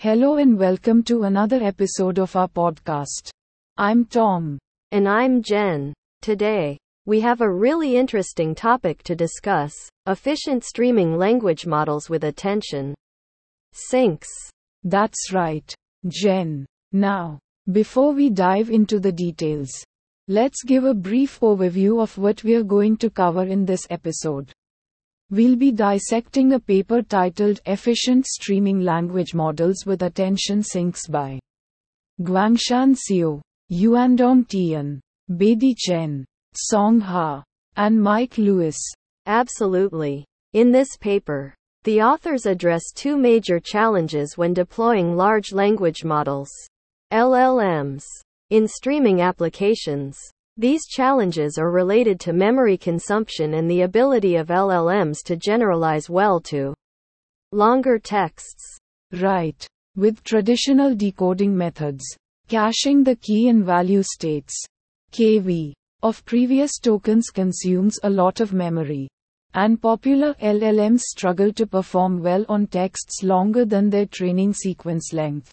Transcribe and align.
Hello 0.00 0.36
and 0.36 0.58
welcome 0.58 1.02
to 1.02 1.24
another 1.24 1.62
episode 1.62 2.18
of 2.18 2.34
our 2.34 2.48
podcast. 2.48 3.30
I'm 3.76 4.06
Tom. 4.06 4.58
And 4.90 5.06
I'm 5.06 5.42
Jen. 5.42 5.92
Today, 6.22 6.78
we 7.04 7.20
have 7.20 7.42
a 7.42 7.52
really 7.52 7.96
interesting 7.96 8.54
topic 8.54 9.02
to 9.02 9.14
discuss 9.14 9.74
efficient 10.06 10.64
streaming 10.64 11.18
language 11.18 11.66
models 11.66 12.08
with 12.08 12.24
attention 12.24 12.94
sinks. 13.72 14.28
That's 14.82 15.32
right, 15.32 15.74
Jen. 16.06 16.64
Now, 16.92 17.38
before 17.70 18.12
we 18.12 18.30
dive 18.30 18.70
into 18.70 19.00
the 19.00 19.12
details, 19.12 19.70
let's 20.26 20.62
give 20.62 20.84
a 20.84 20.94
brief 20.94 21.40
overview 21.40 22.00
of 22.00 22.16
what 22.16 22.42
we're 22.44 22.64
going 22.64 22.96
to 22.98 23.10
cover 23.10 23.44
in 23.44 23.66
this 23.66 23.86
episode. 23.90 24.52
We'll 25.30 25.56
be 25.56 25.72
dissecting 25.72 26.54
a 26.54 26.58
paper 26.58 27.02
titled 27.02 27.60
Efficient 27.66 28.26
Streaming 28.26 28.80
Language 28.80 29.34
Models 29.34 29.84
with 29.84 30.00
Attention 30.02 30.62
Sinks 30.62 31.06
by 31.06 31.38
Guangxuan 32.22 32.96
Xiao, 32.96 33.42
Yuandong 33.70 34.48
Tian, 34.48 35.02
Beidi 35.30 35.74
Chen, 35.76 36.24
Song 36.54 36.98
Han, 37.00 37.44
and 37.76 38.02
Mike 38.02 38.38
Lewis. 38.38 38.78
Absolutely. 39.26 40.24
In 40.54 40.72
this 40.72 40.96
paper, 40.96 41.54
the 41.84 42.00
authors 42.00 42.46
address 42.46 42.90
two 42.94 43.18
major 43.18 43.60
challenges 43.60 44.38
when 44.38 44.54
deploying 44.54 45.14
large 45.14 45.52
language 45.52 46.04
models, 46.04 46.50
LLMs, 47.12 48.04
in 48.48 48.66
streaming 48.66 49.20
applications. 49.20 50.18
These 50.60 50.88
challenges 50.88 51.56
are 51.56 51.70
related 51.70 52.18
to 52.20 52.32
memory 52.32 52.76
consumption 52.76 53.54
and 53.54 53.70
the 53.70 53.82
ability 53.82 54.34
of 54.34 54.48
LLMs 54.48 55.18
to 55.26 55.36
generalize 55.36 56.10
well 56.10 56.40
to 56.50 56.74
longer 57.52 57.96
texts. 58.00 58.76
Right. 59.12 59.64
With 59.94 60.24
traditional 60.24 60.96
decoding 60.96 61.56
methods, 61.56 62.04
caching 62.48 63.04
the 63.04 63.14
key 63.14 63.48
and 63.48 63.64
value 63.64 64.02
states, 64.02 64.52
KV, 65.12 65.74
of 66.02 66.24
previous 66.24 66.80
tokens 66.80 67.30
consumes 67.30 68.00
a 68.02 68.10
lot 68.10 68.40
of 68.40 68.52
memory. 68.52 69.06
And 69.54 69.80
popular 69.80 70.34
LLMs 70.42 71.02
struggle 71.02 71.52
to 71.52 71.68
perform 71.68 72.20
well 72.20 72.44
on 72.48 72.66
texts 72.66 73.22
longer 73.22 73.64
than 73.64 73.90
their 73.90 74.06
training 74.06 74.54
sequence 74.54 75.12
length. 75.12 75.52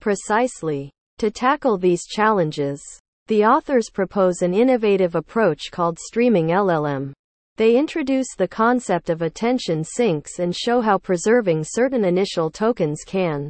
Precisely. 0.00 0.90
To 1.16 1.30
tackle 1.30 1.78
these 1.78 2.04
challenges, 2.04 2.82
the 3.28 3.44
authors 3.44 3.88
propose 3.88 4.42
an 4.42 4.52
innovative 4.52 5.14
approach 5.14 5.70
called 5.70 5.98
streaming 5.98 6.48
LLM. 6.48 7.12
They 7.56 7.76
introduce 7.76 8.34
the 8.36 8.48
concept 8.48 9.10
of 9.10 9.22
attention 9.22 9.84
sinks 9.84 10.38
and 10.38 10.56
show 10.56 10.80
how 10.80 10.98
preserving 10.98 11.64
certain 11.64 12.04
initial 12.04 12.50
tokens 12.50 13.04
can 13.06 13.48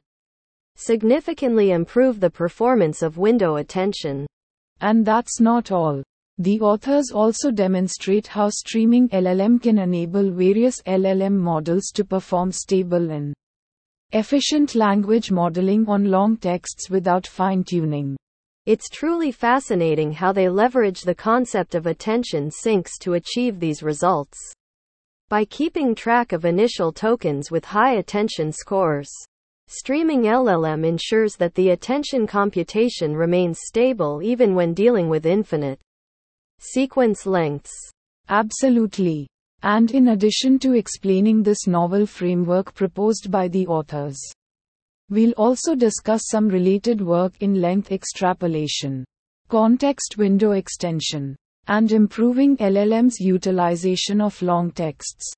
significantly 0.77 1.71
improve 1.71 2.21
the 2.21 2.31
performance 2.31 3.03
of 3.03 3.17
window 3.17 3.57
attention. 3.57 4.27
And 4.81 5.07
that's 5.07 5.41
not 5.41 5.71
all. 5.71 6.03
The 6.39 6.61
authors 6.61 7.11
also 7.15 7.51
demonstrate 7.51 8.27
how 8.27 8.49
streaming 8.49 9.09
LLM 9.11 9.63
can 9.63 9.79
enable 9.79 10.31
various 10.33 10.83
LLM 10.83 11.39
models 11.39 11.93
to 11.95 12.05
perform 12.05 12.51
stable 12.51 13.11
and 13.11 13.35
efficient 14.13 14.75
language 14.75 15.31
modeling 15.31 15.87
on 15.89 16.11
long 16.11 16.37
texts 16.37 16.91
without 16.91 17.27
fine 17.27 17.65
tuning. 17.65 18.17
It's 18.65 18.89
truly 18.89 19.33
fascinating 19.33 20.13
how 20.13 20.33
they 20.33 20.49
leverage 20.49 21.01
the 21.01 21.17
concept 21.17 21.75
of 21.75 21.87
attention 21.87 22.49
sinks 22.49 22.97
to 22.99 23.15
achieve 23.15 23.59
these 23.59 23.83
results. 23.83 24.39
By 25.29 25.47
keeping 25.47 25.97
track 25.97 26.33
of 26.33 26.45
initial 26.45 26.93
tokens 26.93 27.51
with 27.51 27.65
high 27.65 27.95
attention 27.95 28.53
scores, 28.53 29.11
streaming 29.67 30.23
LLM 30.23 30.87
ensures 30.87 31.35
that 31.37 31.57
the 31.57 31.71
attention 31.71 32.25
computation 32.25 33.17
remains 33.17 33.59
stable 33.65 34.23
even 34.23 34.55
when 34.55 34.75
dealing 34.75 35.09
with 35.09 35.27
infinite 35.27 35.81
sequence 36.61 37.27
lengths. 37.27 37.73
Absolutely. 38.29 39.27
And 39.65 39.91
in 39.91 40.09
addition 40.09 40.61
to 40.61 40.75
explaining 40.75 41.43
this 41.43 41.67
novel 41.67 42.07
framework 42.07 42.75
proposed 42.75 43.29
by 43.29 43.49
the 43.49 43.67
authors, 43.67 44.21
We'll 45.13 45.33
also 45.33 45.75
discuss 45.75 46.23
some 46.31 46.49
related 46.49 47.03
work 47.03 47.35
in 47.41 47.61
length 47.61 47.93
extrapolation, 47.93 49.05
context 49.51 50.17
window 50.17 50.53
extension, 50.53 51.37
and 51.67 51.93
improving 51.93 52.57
LLM's 52.57 53.21
utilization 53.21 54.23
of 54.23 54.41
long 54.41 54.71
texts. 54.71 55.31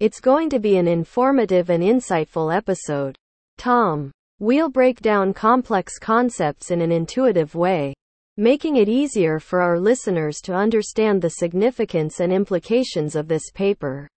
It's 0.00 0.18
going 0.18 0.48
to 0.48 0.58
be 0.58 0.78
an 0.78 0.88
informative 0.88 1.68
and 1.68 1.82
insightful 1.82 2.56
episode. 2.56 3.16
Tom, 3.58 4.12
we'll 4.38 4.70
break 4.70 5.00
down 5.02 5.34
complex 5.34 5.98
concepts 5.98 6.70
in 6.70 6.80
an 6.80 6.90
intuitive 6.90 7.54
way, 7.54 7.92
making 8.38 8.76
it 8.76 8.88
easier 8.88 9.38
for 9.38 9.60
our 9.60 9.78
listeners 9.78 10.38
to 10.44 10.54
understand 10.54 11.20
the 11.20 11.28
significance 11.28 12.20
and 12.20 12.32
implications 12.32 13.14
of 13.14 13.28
this 13.28 13.50
paper. 13.52 14.08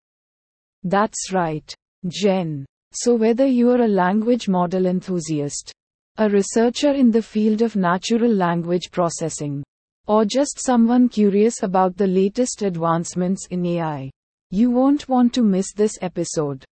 That's 0.86 1.34
right, 1.34 1.76
Jen. 2.08 2.66
So, 2.94 3.16
whether 3.16 3.46
you're 3.46 3.84
a 3.84 3.88
language 3.88 4.50
model 4.50 4.86
enthusiast, 4.86 5.72
a 6.18 6.30
researcher 6.30 6.92
in 6.92 7.10
the 7.10 7.22
field 7.22 7.62
of 7.62 7.78
natural 7.78 8.30
language 8.30 8.92
processing, 8.92 9.64
or 10.08 10.26
just 10.26 10.60
someone 10.62 11.08
curious 11.08 11.64
about 11.64 11.96
the 11.96 12.08
latest 12.08 12.64
advancements 12.64 13.48
in 13.50 13.66
AI, 13.66 14.12
you 14.50 14.70
won't 14.72 15.08
want 15.08 15.34
to 15.36 15.42
miss 15.42 15.72
this 15.74 15.98
episode. 16.02 16.66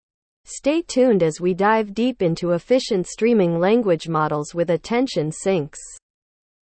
Stay 0.44 0.82
tuned 0.82 1.24
as 1.24 1.40
we 1.40 1.54
dive 1.54 1.94
deep 1.94 2.22
into 2.22 2.52
efficient 2.52 3.08
streaming 3.08 3.58
language 3.58 4.10
models 4.10 4.54
with 4.54 4.72
attention 4.72 5.32
sinks. 5.32 5.80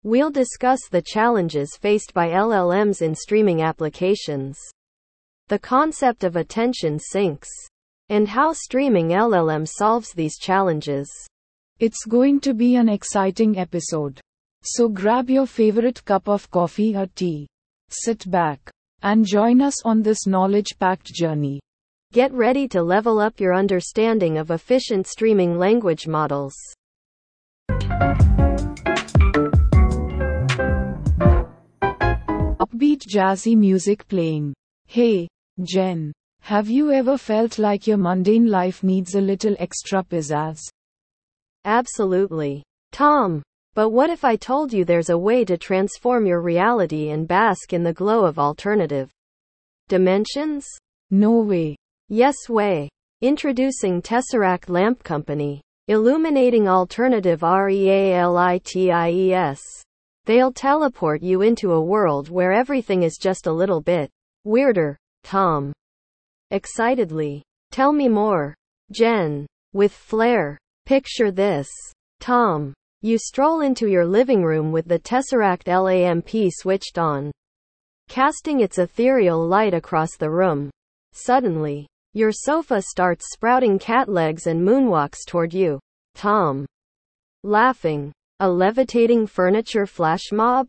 We'll 0.03 0.31
discuss 0.31 0.81
the 0.91 1.01
challenges 1.01 1.75
faced 1.81 2.13
by 2.13 2.29
LLMs 2.29 3.01
in 3.01 3.15
streaming 3.15 3.63
applications, 3.63 4.59
the 5.49 5.59
concept 5.59 6.23
of 6.23 6.37
attention 6.37 6.99
sinks 6.99 7.49
and 8.09 8.29
how 8.29 8.53
streaming 8.53 9.09
LLM 9.09 9.67
solves 9.69 10.13
these 10.13 10.39
challenges. 10.39 11.11
It's 11.79 12.05
going 12.05 12.41
to 12.41 12.55
be 12.55 12.77
an 12.77 12.89
exciting 12.89 13.59
episode. 13.59 14.21
So 14.63 14.89
grab 14.89 15.31
your 15.31 15.47
favorite 15.47 16.05
cup 16.05 16.29
of 16.29 16.51
coffee 16.51 16.97
or 16.97 17.07
tea, 17.15 17.47
sit 17.91 18.29
back, 18.31 18.71
and 19.03 19.25
join 19.25 19.61
us 19.61 19.85
on 19.85 20.03
this 20.03 20.27
knowledge 20.27 20.79
packed 20.79 21.07
journey. 21.07 21.61
Get 22.13 22.33
ready 22.33 22.67
to 22.69 22.83
level 22.83 23.21
up 23.21 23.39
your 23.39 23.55
understanding 23.55 24.39
of 24.39 24.51
efficient 24.51 25.07
streaming 25.07 25.59
language 25.59 26.09
models. 26.09 26.55
Upbeat 32.59 33.03
jazzy 33.07 33.57
music 33.57 34.09
playing. 34.09 34.55
Hey, 34.87 35.29
Jen. 35.63 36.13
Have 36.43 36.69
you 36.69 36.91
ever 36.93 37.19
felt 37.19 37.59
like 37.59 37.87
your 37.87 37.99
mundane 37.99 38.47
life 38.47 38.83
needs 38.83 39.15
a 39.15 39.21
little 39.21 39.55
extra 39.59 40.03
pizzazz? 40.03 40.61
Absolutely. 41.65 42.63
Tom. 42.93 43.43
But 43.75 43.91
what 43.91 44.11
if 44.11 44.25
I 44.25 44.37
told 44.37 44.73
you 44.73 44.85
there's 44.85 45.11
a 45.11 45.19
way 45.19 45.45
to 45.45 45.57
transform 45.57 46.27
your 46.27 46.41
reality 46.41 47.11
and 47.11 47.29
bask 47.29 47.73
in 47.73 47.83
the 47.83 47.93
glow 47.93 48.25
of 48.25 48.39
alternative 48.39 49.11
dimensions? 49.89 50.67
No 51.11 51.41
way. 51.41 51.77
Yes 52.09 52.49
way. 52.49 52.89
Introducing 53.21 54.01
Tesseract 54.01 54.69
Lamp 54.69 55.03
Company. 55.05 55.61
Illuminating 55.89 56.69
alternative 56.69 57.43
REALITIES. 57.43 58.23
They'll 60.25 60.53
teleport 60.53 61.23
you 61.23 61.43
into 61.43 61.73
a 61.73 61.81
world 61.81 62.29
where 62.31 62.53
everything 62.53 63.03
is 63.03 63.17
just 63.17 63.47
a 63.47 63.53
little 63.53 63.81
bit 63.81 64.11
weirder. 64.45 64.97
Tom. 65.25 65.73
Excitedly. 66.51 67.43
Tell 67.71 67.93
me 67.93 68.09
more. 68.09 68.55
Jen. 68.91 69.47
With 69.73 69.93
flair. 69.93 70.59
Picture 70.87 71.31
this. 71.31 71.69
Tom. 72.21 72.73
You 73.01 73.17
stroll 73.17 73.61
into 73.61 73.87
your 73.87 74.05
living 74.05 74.43
room 74.43 74.73
with 74.73 74.89
the 74.89 74.99
Tesseract 74.99 75.69
LAMP 75.69 76.51
switched 76.51 76.99
on, 76.99 77.31
casting 78.09 78.59
its 78.59 78.79
ethereal 78.79 79.47
light 79.47 79.73
across 79.73 80.17
the 80.17 80.29
room. 80.29 80.69
Suddenly, 81.13 81.87
your 82.15 82.33
sofa 82.33 82.83
starts 82.83 83.27
sprouting 83.33 83.79
cat 83.79 84.09
legs 84.09 84.49
and 84.49 84.61
moonwalks 84.61 85.19
toward 85.29 85.55
you. 85.55 85.79
Tom. 86.17 86.67
Laughing. 87.45 88.11
A 88.41 88.51
levitating 88.51 89.29
furniture 89.29 89.87
flash 89.87 90.33
mob? 90.33 90.67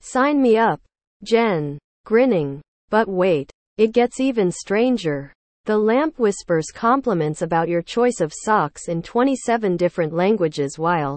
Sign 0.00 0.42
me 0.42 0.56
up. 0.56 0.80
Jen. 1.22 1.78
Grinning. 2.04 2.60
But 2.90 3.06
wait. 3.06 3.52
It 3.78 3.92
gets 3.92 4.18
even 4.18 4.50
stranger. 4.50 5.32
The 5.64 5.78
lamp 5.78 6.18
whispers 6.18 6.72
compliments 6.74 7.42
about 7.42 7.68
your 7.68 7.80
choice 7.80 8.20
of 8.20 8.32
socks 8.34 8.88
in 8.88 9.02
27 9.02 9.76
different 9.76 10.12
languages 10.12 10.80
while 10.80 11.16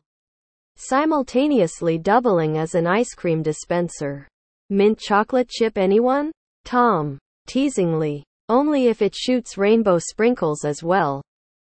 simultaneously 0.75 1.97
doubling 1.97 2.59
as 2.59 2.75
an 2.75 2.85
ice 2.85 3.15
cream 3.15 3.41
dispenser. 3.41 4.27
Mint 4.69 4.99
chocolate 4.99 5.49
chip 5.49 5.75
anyone? 5.75 6.31
Tom. 6.63 7.17
Teasingly. 7.47 8.21
Only 8.47 8.87
if 8.87 9.01
it 9.01 9.15
shoots 9.15 9.57
rainbow 9.57 9.97
sprinkles 9.97 10.63
as 10.63 10.83
well. 10.83 11.23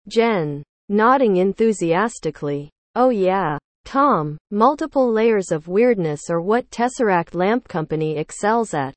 Jen. 0.08 0.62
Nodding 0.90 1.38
enthusiastically. 1.38 2.70
Oh 2.96 3.10
yeah. 3.10 3.58
Tom, 3.84 4.38
multiple 4.52 5.12
layers 5.12 5.52
of 5.52 5.68
weirdness 5.68 6.30
are 6.30 6.40
what 6.40 6.70
Tesseract 6.70 7.34
Lamp 7.34 7.68
Company 7.68 8.18
excels 8.18 8.76
at. 8.76 8.94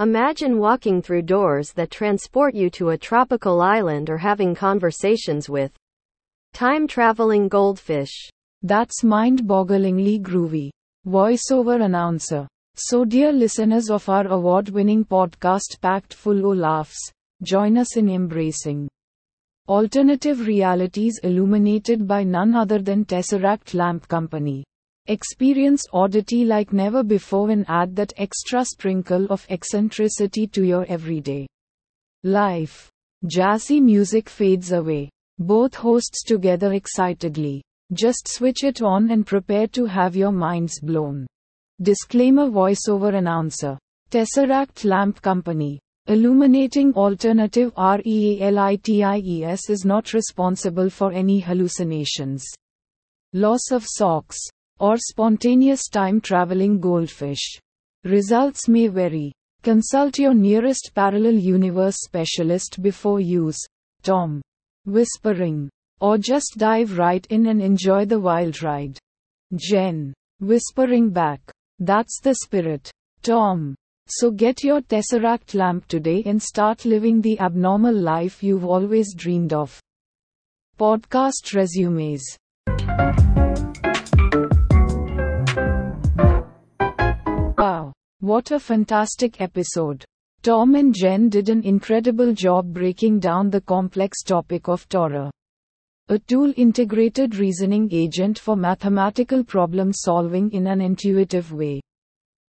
Imagine 0.00 0.58
walking 0.58 1.00
through 1.00 1.22
doors 1.22 1.72
that 1.74 1.92
transport 1.92 2.52
you 2.52 2.68
to 2.70 2.88
a 2.88 2.98
tropical 2.98 3.62
island 3.62 4.10
or 4.10 4.18
having 4.18 4.52
conversations 4.52 5.48
with 5.48 5.70
time 6.52 6.88
traveling 6.88 7.46
goldfish. 7.46 8.28
That's 8.62 9.04
mind 9.04 9.42
bogglingly 9.44 10.20
groovy. 10.20 10.70
Voiceover 11.06 11.84
announcer. 11.84 12.48
So, 12.74 13.04
dear 13.04 13.30
listeners 13.30 13.88
of 13.88 14.08
our 14.08 14.26
award 14.26 14.68
winning 14.70 15.04
podcast 15.04 15.80
packed 15.80 16.12
full 16.12 16.50
of 16.50 16.58
laughs, 16.58 16.98
join 17.44 17.78
us 17.78 17.96
in 17.96 18.08
embracing 18.08 18.88
alternative 19.68 20.44
realities 20.44 21.20
illuminated 21.22 22.08
by 22.08 22.24
none 22.24 22.56
other 22.56 22.80
than 22.80 23.04
Tesseract 23.04 23.74
Lamp 23.74 24.08
Company. 24.08 24.64
Experience 25.06 25.84
oddity 25.92 26.46
like 26.46 26.72
never 26.72 27.02
before 27.02 27.50
and 27.50 27.66
add 27.68 27.94
that 27.94 28.14
extra 28.16 28.64
sprinkle 28.64 29.26
of 29.26 29.46
eccentricity 29.50 30.46
to 30.46 30.64
your 30.64 30.86
everyday 30.86 31.46
life. 32.22 32.88
Jazzy 33.26 33.82
music 33.82 34.30
fades 34.30 34.72
away. 34.72 35.10
Both 35.38 35.74
hosts 35.74 36.22
together 36.24 36.72
excitedly. 36.72 37.62
Just 37.92 38.28
switch 38.28 38.64
it 38.64 38.80
on 38.80 39.10
and 39.10 39.26
prepare 39.26 39.66
to 39.68 39.84
have 39.84 40.16
your 40.16 40.32
minds 40.32 40.80
blown. 40.80 41.26
Disclaimer 41.82 42.46
voiceover 42.46 43.14
announcer. 43.14 43.78
Tesseract 44.10 44.86
Lamp 44.86 45.20
Company. 45.20 45.80
Illuminating 46.06 46.94
Alternative 46.94 47.72
REALITIES 47.76 49.68
is 49.68 49.84
not 49.84 50.14
responsible 50.14 50.88
for 50.88 51.12
any 51.12 51.40
hallucinations, 51.40 52.44
loss 53.32 53.70
of 53.72 53.84
socks, 53.86 54.38
or 54.78 54.96
spontaneous 54.96 55.88
time 55.88 56.20
traveling 56.20 56.80
goldfish. 56.80 57.58
Results 58.04 58.68
may 58.68 58.88
vary. 58.88 59.32
Consult 59.62 60.18
your 60.18 60.34
nearest 60.34 60.90
parallel 60.94 61.34
universe 61.34 61.96
specialist 62.04 62.82
before 62.82 63.20
use. 63.20 63.58
Tom. 64.02 64.42
Whispering. 64.84 65.70
Or 66.00 66.18
just 66.18 66.56
dive 66.58 66.98
right 66.98 67.26
in 67.30 67.46
and 67.46 67.62
enjoy 67.62 68.04
the 68.04 68.20
wild 68.20 68.62
ride. 68.62 68.98
Jen. 69.56 70.12
Whispering 70.40 71.10
back. 71.10 71.40
That's 71.78 72.20
the 72.20 72.34
spirit. 72.34 72.90
Tom. 73.22 73.74
So 74.06 74.30
get 74.30 74.62
your 74.62 74.82
Tesseract 74.82 75.54
lamp 75.54 75.88
today 75.88 76.22
and 76.26 76.42
start 76.42 76.84
living 76.84 77.22
the 77.22 77.40
abnormal 77.40 77.94
life 77.94 78.42
you've 78.42 78.66
always 78.66 79.14
dreamed 79.14 79.54
of. 79.54 79.80
Podcast 80.78 81.54
resumes. 81.54 82.36
What 88.20 88.50
a 88.50 88.60
fantastic 88.60 89.40
episode! 89.40 90.04
Tom 90.42 90.74
and 90.74 90.94
Jen 90.94 91.28
did 91.28 91.48
an 91.48 91.62
incredible 91.62 92.32
job 92.32 92.72
breaking 92.72 93.20
down 93.20 93.50
the 93.50 93.60
complex 93.60 94.22
topic 94.22 94.68
of 94.68 94.88
ToRA 94.88 95.30
a 96.10 96.18
tool 96.18 96.52
integrated 96.58 97.36
reasoning 97.36 97.88
agent 97.90 98.38
for 98.38 98.56
mathematical 98.56 99.42
problem 99.42 99.90
solving 99.90 100.50
in 100.52 100.66
an 100.66 100.82
intuitive 100.82 101.50
way. 101.50 101.80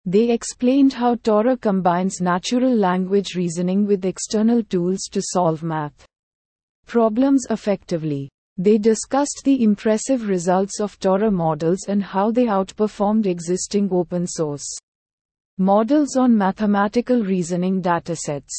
They 0.05 0.31
explained 0.31 0.93
how 0.93 1.15
ToRA 1.15 1.57
combines 1.57 2.21
natural 2.21 2.73
language 2.73 3.35
reasoning 3.35 3.85
with 3.85 4.05
external 4.05 4.63
tools 4.63 5.01
to 5.11 5.21
solve 5.21 5.63
math 5.63 6.05
problems 6.87 7.45
effectively. 7.49 8.29
They 8.57 8.77
discussed 8.77 9.41
the 9.43 9.61
impressive 9.61 10.29
results 10.29 10.79
of 10.79 10.97
ToRA 10.97 11.29
models 11.29 11.87
and 11.89 12.01
how 12.01 12.31
they 12.31 12.45
outperformed 12.45 13.25
existing 13.25 13.89
open 13.91 14.27
source 14.27 14.65
models 15.61 16.15
on 16.17 16.35
mathematical 16.35 17.23
reasoning 17.23 17.83
datasets. 17.83 18.49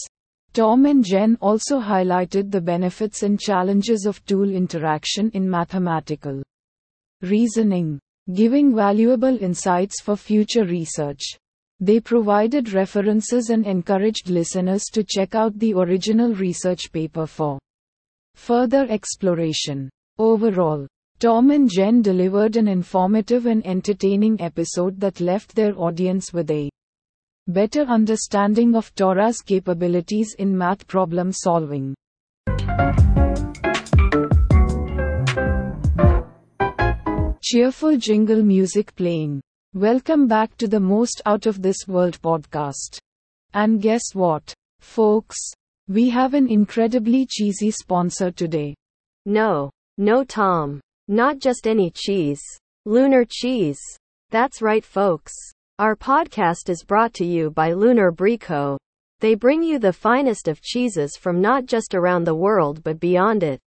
Tom 0.52 0.86
and 0.86 1.04
Jen 1.04 1.36
also 1.40 1.80
highlighted 1.80 2.52
the 2.52 2.60
benefits 2.60 3.24
and 3.24 3.40
challenges 3.40 4.06
of 4.06 4.24
tool 4.24 4.48
interaction 4.48 5.28
in 5.30 5.50
mathematical 5.50 6.44
reasoning, 7.20 7.98
giving 8.32 8.72
valuable 8.72 9.36
insights 9.42 10.00
for 10.00 10.14
future 10.16 10.64
research. 10.64 11.22
They 11.80 11.98
provided 11.98 12.72
references 12.72 13.50
and 13.50 13.66
encouraged 13.66 14.30
listeners 14.30 14.84
to 14.92 15.02
check 15.02 15.34
out 15.34 15.58
the 15.58 15.72
original 15.74 16.32
research 16.34 16.92
paper 16.92 17.26
for 17.26 17.58
further 18.36 18.86
exploration. 18.88 19.90
Overall, 20.20 20.86
Tom 21.18 21.50
and 21.50 21.68
Jen 21.68 22.00
delivered 22.00 22.56
an 22.56 22.68
informative 22.68 23.46
and 23.46 23.66
entertaining 23.66 24.40
episode 24.40 25.00
that 25.00 25.20
left 25.20 25.56
their 25.56 25.76
audience 25.76 26.32
with 26.32 26.48
a 26.52 26.70
better 27.48 27.82
understanding 27.82 28.76
of 28.76 28.94
ToRA's 28.94 29.40
capabilities 29.40 30.36
in 30.38 30.56
math 30.56 30.86
problem 30.86 31.32
solving. 31.32 31.92
Cheerful 37.42 37.96
jingle 37.96 38.42
music 38.44 38.94
playing. 38.94 39.42
Welcome 39.74 40.28
back 40.28 40.56
to 40.58 40.68
the 40.68 40.78
Most 40.78 41.20
Out 41.26 41.46
of 41.46 41.60
This 41.60 41.88
World 41.88 42.20
podcast. 42.22 42.98
And 43.54 43.82
guess 43.82 44.14
what, 44.14 44.54
folks? 44.78 45.36
We 45.88 46.10
have 46.10 46.34
an 46.34 46.48
incredibly 46.48 47.26
cheesy 47.26 47.72
sponsor 47.72 48.30
today. 48.30 48.76
No, 49.26 49.70
no, 49.98 50.22
Tom. 50.22 50.80
Not 51.08 51.40
just 51.40 51.66
any 51.66 51.90
cheese. 51.90 52.42
Lunar 52.86 53.24
cheese. 53.28 53.80
That's 54.30 54.62
right, 54.62 54.84
folks. 54.84 55.32
Our 55.78 55.96
podcast 55.96 56.68
is 56.68 56.84
brought 56.84 57.14
to 57.14 57.24
you 57.24 57.50
by 57.50 57.72
Lunar 57.72 58.10
Brie 58.10 58.36
Co. 58.36 58.76
They 59.20 59.34
bring 59.34 59.62
you 59.62 59.78
the 59.78 59.92
finest 59.92 60.46
of 60.46 60.60
cheeses 60.60 61.16
from 61.16 61.40
not 61.40 61.64
just 61.64 61.94
around 61.94 62.24
the 62.24 62.34
world 62.34 62.84
but 62.84 63.00
beyond 63.00 63.42
it. 63.42 63.58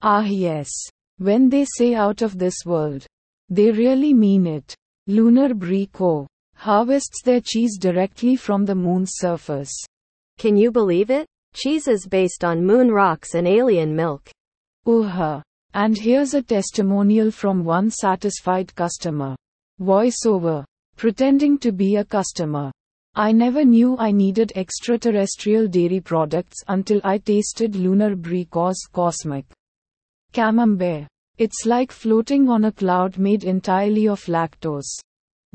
Ah, 0.00 0.24
yes. 0.24 0.70
When 1.18 1.48
they 1.48 1.64
say 1.64 1.94
out 1.94 2.22
of 2.22 2.38
this 2.38 2.54
world, 2.64 3.04
they 3.48 3.72
really 3.72 4.14
mean 4.14 4.46
it. 4.46 4.76
Lunar 5.08 5.54
Brie 5.54 5.90
Co. 5.92 6.28
harvests 6.54 7.20
their 7.24 7.40
cheese 7.40 7.78
directly 7.78 8.36
from 8.36 8.64
the 8.64 8.76
moon's 8.76 9.14
surface. 9.16 9.74
Can 10.38 10.56
you 10.56 10.70
believe 10.70 11.10
it? 11.10 11.26
Cheeses 11.52 12.06
based 12.06 12.44
on 12.44 12.64
moon 12.64 12.92
rocks 12.92 13.34
and 13.34 13.48
alien 13.48 13.94
milk. 13.94 14.30
Uh-huh. 14.86 15.42
And 15.74 15.98
here's 15.98 16.34
a 16.34 16.42
testimonial 16.42 17.32
from 17.32 17.64
one 17.64 17.90
satisfied 17.90 18.72
customer. 18.76 19.34
Voiceover 19.80 20.64
pretending 20.98 21.56
to 21.56 21.70
be 21.70 21.94
a 21.94 22.04
customer. 22.04 22.72
I 23.14 23.30
never 23.30 23.64
knew 23.64 23.96
I 23.98 24.10
needed 24.10 24.52
extraterrestrial 24.56 25.68
dairy 25.68 26.00
products 26.00 26.56
until 26.66 27.00
I 27.04 27.18
tasted 27.18 27.76
Lunar 27.76 28.16
Brie 28.16 28.46
Co's 28.46 28.80
Cosmic 28.92 29.46
Camembert. 30.32 31.06
It's 31.38 31.64
like 31.64 31.92
floating 31.92 32.48
on 32.48 32.64
a 32.64 32.72
cloud 32.72 33.16
made 33.16 33.44
entirely 33.44 34.08
of 34.08 34.24
lactose. 34.26 34.90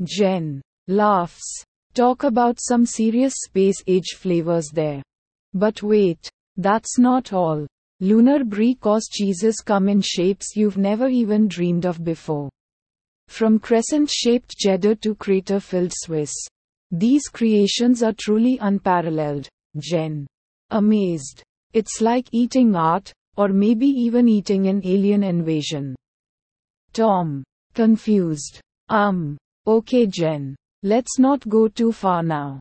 Jen 0.02 0.62
laughs. 0.88 1.62
Talk 1.92 2.24
about 2.24 2.58
some 2.58 2.86
serious 2.86 3.34
space 3.44 3.82
age 3.86 4.14
flavors 4.16 4.70
there. 4.72 5.02
But 5.52 5.82
wait, 5.82 6.26
that's 6.56 6.98
not 6.98 7.34
all. 7.34 7.66
Lunar 8.00 8.44
Brie 8.44 8.76
Co's 8.76 9.08
cheeses 9.12 9.60
come 9.60 9.90
in 9.90 10.00
shapes 10.00 10.56
you've 10.56 10.78
never 10.78 11.08
even 11.08 11.48
dreamed 11.48 11.84
of 11.84 12.02
before. 12.02 12.48
From 13.34 13.58
crescent 13.58 14.08
shaped 14.08 14.56
cheddar 14.56 14.94
to 14.94 15.16
crater 15.16 15.58
filled 15.58 15.92
Swiss. 15.92 16.32
These 16.92 17.26
creations 17.26 18.00
are 18.00 18.12
truly 18.12 18.58
unparalleled. 18.58 19.48
Jen. 19.76 20.24
Amazed. 20.70 21.42
It's 21.72 22.00
like 22.00 22.28
eating 22.30 22.76
art, 22.76 23.12
or 23.36 23.48
maybe 23.48 23.88
even 23.88 24.28
eating 24.28 24.68
an 24.68 24.82
alien 24.84 25.24
invasion. 25.24 25.96
Tom. 26.92 27.42
Confused. 27.74 28.60
Um. 28.88 29.36
Okay, 29.66 30.06
Jen. 30.06 30.54
Let's 30.84 31.18
not 31.18 31.48
go 31.48 31.66
too 31.66 31.90
far 31.90 32.22
now. 32.22 32.60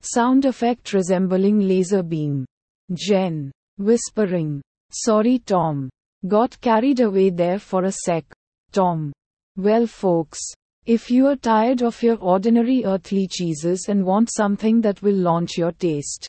Sound 0.00 0.46
effect 0.46 0.94
resembling 0.94 1.68
laser 1.68 2.02
beam. 2.02 2.46
Jen. 2.94 3.52
Whispering. 3.76 4.62
Sorry, 4.90 5.40
Tom. 5.40 5.90
Got 6.26 6.58
carried 6.62 7.00
away 7.00 7.28
there 7.28 7.58
for 7.58 7.84
a 7.84 7.92
sec. 7.92 8.24
Tom. 8.72 9.12
Well, 9.56 9.86
folks, 9.86 10.40
if 10.84 11.10
you 11.10 11.26
are 11.28 11.36
tired 11.36 11.82
of 11.82 12.02
your 12.02 12.16
ordinary 12.18 12.84
earthly 12.84 13.28
cheeses 13.28 13.86
and 13.88 14.04
want 14.04 14.30
something 14.32 14.80
that 14.80 15.00
will 15.00 15.14
launch 15.14 15.56
your 15.56 15.72
taste 15.72 16.28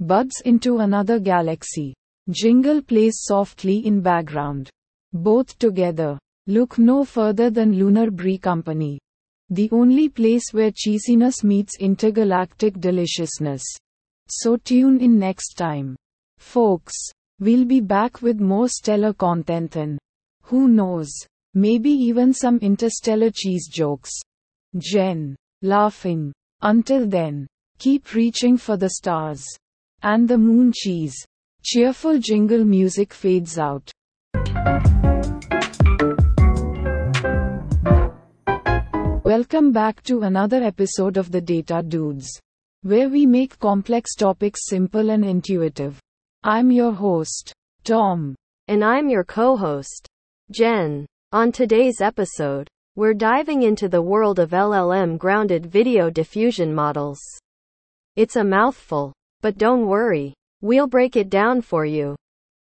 buds 0.00 0.40
into 0.44 0.78
another 0.78 1.18
galaxy, 1.18 1.92
jingle 2.30 2.80
plays 2.80 3.18
softly 3.22 3.84
in 3.84 4.00
background. 4.00 4.70
Both 5.12 5.58
together, 5.58 6.18
look 6.46 6.78
no 6.78 7.04
further 7.04 7.50
than 7.50 7.76
Lunar 7.76 8.10
Brie 8.10 8.38
Company. 8.38 9.00
The 9.50 9.68
only 9.72 10.08
place 10.08 10.52
where 10.52 10.70
cheesiness 10.70 11.42
meets 11.42 11.78
intergalactic 11.80 12.78
deliciousness. 12.78 13.64
So 14.28 14.56
tune 14.56 15.00
in 15.00 15.18
next 15.18 15.54
time. 15.54 15.96
Folks, 16.38 16.94
we'll 17.40 17.64
be 17.64 17.80
back 17.80 18.22
with 18.22 18.40
more 18.40 18.68
stellar 18.68 19.12
content 19.12 19.74
and, 19.74 19.98
who 20.42 20.68
knows, 20.68 21.10
maybe 21.54 21.90
even 21.90 22.32
some 22.32 22.58
interstellar 22.58 23.30
cheese 23.30 23.68
jokes. 23.68 24.10
Jen, 24.76 25.36
laughing. 25.62 26.32
Until 26.62 27.06
then, 27.06 27.46
keep 27.78 28.12
reaching 28.14 28.56
for 28.56 28.76
the 28.76 28.90
stars. 28.90 29.44
And 30.02 30.28
the 30.28 30.38
moon 30.38 30.72
cheese. 30.74 31.16
Cheerful 31.62 32.18
jingle 32.18 32.64
music 32.64 33.12
fades 33.12 33.58
out. 33.58 33.90
Welcome 39.24 39.72
back 39.72 40.02
to 40.04 40.22
another 40.22 40.62
episode 40.62 41.16
of 41.16 41.30
the 41.30 41.40
Data 41.40 41.82
Dudes, 41.86 42.40
where 42.82 43.08
we 43.08 43.26
make 43.26 43.58
complex 43.58 44.14
topics 44.14 44.60
simple 44.66 45.10
and 45.10 45.24
intuitive. 45.24 46.00
I'm 46.44 46.70
your 46.70 46.92
host, 46.92 47.52
Tom. 47.84 48.34
And 48.68 48.84
I'm 48.84 49.08
your 49.08 49.24
co 49.24 49.56
host, 49.56 50.06
Jen. 50.50 51.06
On 51.30 51.52
today's 51.52 52.00
episode, 52.00 52.66
we're 52.96 53.12
diving 53.12 53.60
into 53.60 53.86
the 53.86 54.00
world 54.00 54.38
of 54.38 54.52
LLM 54.52 55.18
grounded 55.18 55.66
video 55.66 56.08
diffusion 56.08 56.74
models. 56.74 57.20
It's 58.16 58.36
a 58.36 58.42
mouthful, 58.42 59.12
but 59.42 59.58
don't 59.58 59.86
worry, 59.86 60.32
we'll 60.62 60.86
break 60.86 61.16
it 61.16 61.28
down 61.28 61.60
for 61.60 61.84
you. 61.84 62.16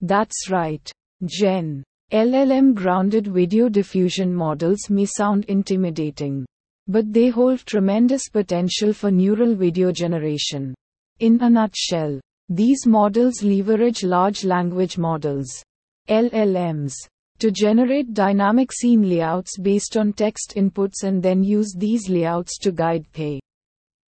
That's 0.02 0.48
right, 0.52 0.92
Jen. 1.26 1.82
LLM 2.14 2.76
grounded 2.76 3.26
video 3.26 3.68
diffusion 3.68 4.32
models 4.32 4.92
may 4.92 5.06
sound 5.06 5.46
intimidating, 5.46 6.46
but 6.88 7.12
they 7.12 7.30
hold 7.30 7.66
tremendous 7.66 8.30
potential 8.30 8.94
for 8.94 9.10
neural 9.10 9.56
video 9.56 9.92
generation. 9.92 10.76
In 11.20 11.42
a 11.42 11.50
nutshell, 11.50 12.22
these 12.48 12.86
models 12.86 13.42
leverage 13.42 14.04
large 14.04 14.44
language 14.44 15.00
models, 15.00 15.50
LLMs, 16.08 16.94
to 17.42 17.50
generate 17.50 18.14
dynamic 18.14 18.72
scene 18.72 19.10
layouts 19.10 19.58
based 19.58 19.98
on 19.98 20.14
text 20.14 20.54
inputs 20.56 21.04
and 21.04 21.24
then 21.24 21.44
use 21.44 21.74
these 21.76 22.08
layouts 22.08 22.60
to 22.60 22.72
guide 22.72 23.04
pay 23.14 23.40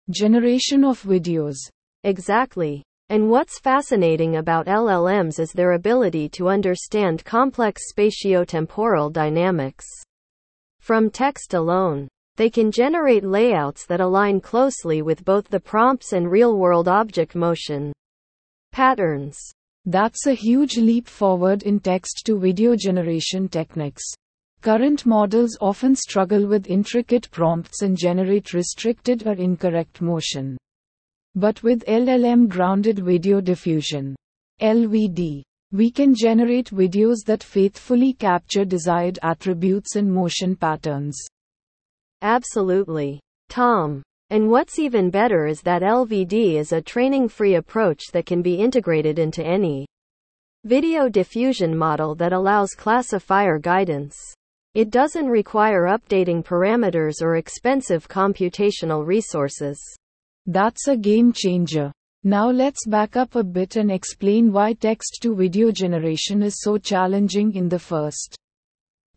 generation 0.09 0.83
of 0.83 1.01
videos. 1.01 1.55
Exactly. 2.03 2.83
And 3.07 3.29
what's 3.29 3.57
fascinating 3.57 4.35
about 4.35 4.65
LLMs 4.65 5.39
is 5.39 5.53
their 5.53 5.73
ability 5.73 6.27
to 6.29 6.49
understand 6.49 7.23
complex 7.23 7.83
spatiotemporal 7.93 9.13
dynamics. 9.13 9.85
From 10.81 11.09
text 11.09 11.53
alone, 11.53 12.09
they 12.35 12.49
can 12.49 12.69
generate 12.69 13.23
layouts 13.23 13.85
that 13.85 14.01
align 14.01 14.41
closely 14.41 15.01
with 15.01 15.23
both 15.23 15.47
the 15.47 15.59
prompts 15.61 16.11
and 16.11 16.29
real 16.29 16.57
world 16.57 16.89
object 16.89 17.33
motion 17.33 17.93
patterns. 18.73 19.39
That's 19.85 20.27
a 20.27 20.33
huge 20.33 20.77
leap 20.77 21.07
forward 21.07 21.63
in 21.63 21.79
text 21.79 22.21
to 22.25 22.37
video 22.37 22.75
generation 22.75 23.49
techniques. 23.49 24.03
Current 24.61 25.07
models 25.07 25.57
often 25.59 25.95
struggle 25.95 26.45
with 26.45 26.67
intricate 26.67 27.31
prompts 27.31 27.81
and 27.81 27.97
generate 27.97 28.53
restricted 28.53 29.25
or 29.25 29.33
incorrect 29.33 29.99
motion. 30.01 30.55
But 31.33 31.63
with 31.63 31.83
LLM 31.85 32.47
grounded 32.47 32.99
video 32.99 33.41
diffusion, 33.41 34.15
LVD, 34.61 35.41
we 35.71 35.89
can 35.89 36.13
generate 36.13 36.69
videos 36.69 37.23
that 37.25 37.41
faithfully 37.41 38.13
capture 38.13 38.65
desired 38.65 39.17
attributes 39.23 39.95
and 39.95 40.11
motion 40.11 40.55
patterns. 40.55 41.17
Absolutely. 42.21 43.19
Tom. 43.49 44.03
And 44.31 44.49
what's 44.49 44.79
even 44.79 45.09
better 45.09 45.45
is 45.45 45.61
that 45.63 45.81
LVD 45.81 46.53
is 46.53 46.71
a 46.71 46.81
training 46.81 47.27
free 47.27 47.55
approach 47.55 48.13
that 48.13 48.25
can 48.25 48.41
be 48.41 48.55
integrated 48.55 49.19
into 49.19 49.45
any 49.45 49.85
video 50.63 51.09
diffusion 51.09 51.77
model 51.77 52.15
that 52.15 52.31
allows 52.31 52.69
classifier 52.73 53.59
guidance. 53.59 54.15
It 54.73 54.89
doesn't 54.89 55.27
require 55.27 55.87
updating 55.87 56.45
parameters 56.45 57.21
or 57.21 57.35
expensive 57.35 58.07
computational 58.07 59.05
resources. 59.05 59.77
That's 60.45 60.87
a 60.87 60.95
game 60.95 61.33
changer. 61.33 61.91
Now 62.23 62.49
let's 62.49 62.87
back 62.87 63.17
up 63.17 63.35
a 63.35 63.43
bit 63.43 63.75
and 63.75 63.91
explain 63.91 64.53
why 64.53 64.71
text 64.71 65.17
to 65.23 65.35
video 65.35 65.71
generation 65.71 66.41
is 66.41 66.61
so 66.61 66.77
challenging 66.77 67.53
in 67.53 67.67
the 67.67 67.79
first 67.79 68.37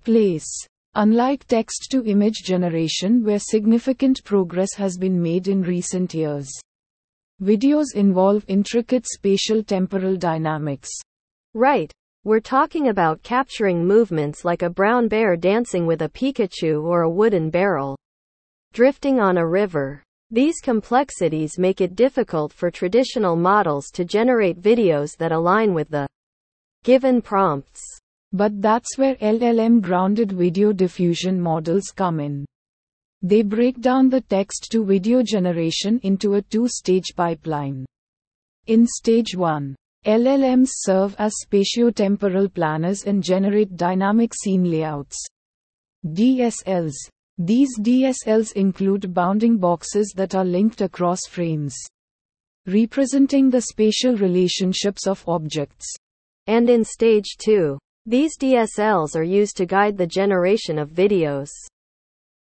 place. 0.02 0.66
Unlike 0.97 1.47
text 1.47 1.89
to 1.91 2.05
image 2.05 2.45
generation, 2.45 3.25
where 3.25 3.41
significant 3.41 4.23
progress 4.23 4.75
has 4.75 4.97
been 4.97 5.21
made 5.21 5.49
in 5.49 5.63
recent 5.63 6.15
years, 6.15 6.49
videos 7.43 7.97
involve 7.97 8.45
intricate 8.47 9.05
spatial 9.05 9.65
temporal 9.65 10.17
dynamics. 10.17 10.89
Right. 11.53 11.93
We're 12.23 12.39
talking 12.39 12.89
about 12.89 13.25
capturing 13.25 13.85
movements 13.85 14.45
like 14.45 14.63
a 14.63 14.71
brown 14.71 15.09
bear 15.09 15.37
dancing 15.37 15.85
with 15.85 16.03
a 16.03 16.09
Pikachu 16.09 16.85
or 16.85 17.03
a 17.03 17.11
wooden 17.11 17.51
barrel 17.51 17.97
drifting 18.73 19.19
on 19.19 19.37
a 19.37 19.47
river. 19.47 20.01
These 20.31 20.61
complexities 20.61 21.59
make 21.59 21.81
it 21.81 21.97
difficult 21.97 22.53
for 22.53 22.71
traditional 22.71 23.35
models 23.35 23.91
to 23.95 24.05
generate 24.05 24.63
videos 24.63 25.17
that 25.19 25.33
align 25.33 25.75
with 25.75 25.91
the 25.91 26.07
given 26.85 27.21
prompts. 27.21 27.83
But 28.35 28.61
that's 28.61 28.99
where 28.99 29.14
LLM 29.14 29.81
grounded 29.81 30.33
video 30.33 30.75
diffusion 30.75 31.41
models 31.41 31.93
come 31.97 32.21
in. 32.21 32.45
They 33.23 33.41
break 33.41 33.81
down 33.81 34.11
the 34.11 34.21
text 34.21 34.69
to 34.73 34.85
video 34.85 35.23
generation 35.23 36.00
into 36.03 36.35
a 36.35 36.43
two 36.43 36.69
stage 36.69 37.14
pipeline. 37.17 37.87
In 38.67 38.87
stage 38.87 39.35
1, 39.35 39.75
LLMs 40.05 40.69
serve 40.73 41.17
as 41.19 41.33
spatiotemporal 41.47 42.53
planners 42.53 43.05
and 43.05 43.23
generate 43.23 43.76
dynamic 43.76 44.35
scene 44.35 44.71
layouts. 44.71 45.17
DSLs 46.05 46.93
these 47.38 47.81
DSLs 47.81 48.53
include 48.53 49.12
bounding 49.12 49.59
boxes 49.59 50.12
that 50.14 50.37
are 50.37 50.45
linked 50.45 50.81
across 50.83 51.19
frames, 51.29 51.75
representing 52.67 53.50
the 53.50 53.62
spatial 53.62 54.17
relationships 54.17 55.09
of 55.09 55.25
objects. 55.26 55.93
And 56.47 56.71
in 56.71 56.85
stage 56.85 57.37
2, 57.38 57.76
these 58.07 58.37
DSLs 58.37 59.17
are 59.17 59.23
used 59.23 59.57
to 59.57 59.65
guide 59.65 59.97
the 59.97 60.07
generation 60.07 60.79
of 60.79 60.91
videos. 60.91 61.49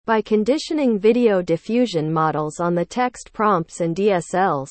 By 0.04 0.20
conditioning 0.20 0.98
video 0.98 1.40
diffusion 1.40 2.12
models 2.12 2.60
on 2.60 2.74
the 2.74 2.84
text 2.84 3.32
prompts 3.32 3.80
and 3.80 3.96
DSLs, 3.96 4.70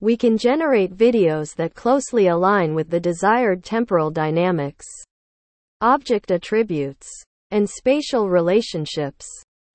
we 0.00 0.16
can 0.16 0.38
generate 0.38 0.96
videos 0.96 1.56
that 1.56 1.74
closely 1.74 2.28
align 2.28 2.76
with 2.76 2.88
the 2.88 3.00
desired 3.00 3.64
temporal 3.64 4.12
dynamics, 4.12 4.86
object 5.80 6.30
attributes, 6.30 7.08
and 7.50 7.68
spatial 7.68 8.28
relationships. 8.28 9.26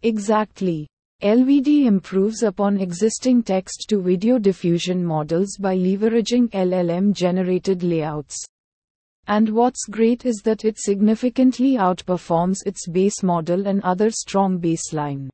Exactly. 0.03 0.87
LVD 1.21 1.85
improves 1.85 2.43
upon 2.43 2.79
existing 2.79 3.43
text 3.43 3.87
to 3.89 4.01
video 4.01 4.39
diffusion 4.39 5.03
models 5.03 5.57
by 5.57 5.75
leveraging 5.75 6.49
LLM 6.51 7.13
generated 7.13 7.83
layouts. 7.83 8.41
And 9.27 9.49
what's 9.49 9.85
great 9.85 10.25
is 10.25 10.41
that 10.43 10.65
it 10.65 10.77
significantly 10.77 11.75
outperforms 11.75 12.57
its 12.65 12.87
base 12.87 13.23
model 13.23 13.67
and 13.67 13.81
other 13.83 14.11
strong 14.11 14.59
baseline 14.59 15.29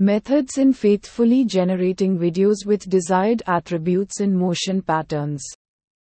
methods 0.00 0.58
in 0.58 0.72
faithfully 0.72 1.44
generating 1.44 2.18
videos 2.18 2.66
with 2.66 2.88
desired 2.88 3.42
attributes 3.46 4.18
and 4.18 4.36
motion 4.36 4.82
patterns. 4.82 5.44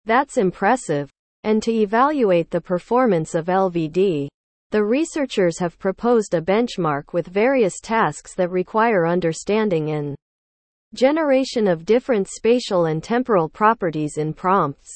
That's 0.06 0.38
impressive. 0.38 1.12
And 1.44 1.62
to 1.64 1.72
evaluate 1.72 2.50
the 2.50 2.62
performance 2.62 3.36
of 3.36 3.46
LVD, 3.46 4.30
the 4.72 4.84
researchers 4.84 5.60
have 5.60 5.78
proposed 5.78 6.34
a 6.34 6.42
benchmark 6.42 7.14
with 7.14 7.28
various 7.28 7.80
tasks 7.80 8.34
that 8.34 8.50
require 8.50 9.06
understanding 9.06 9.92
and 9.92 10.16
generation 10.96 11.68
of 11.68 11.86
different 11.86 12.28
spatial 12.28 12.86
and 12.86 13.04
temporal 13.04 13.48
properties 13.48 14.18
in 14.18 14.34
prompts. 14.34 14.90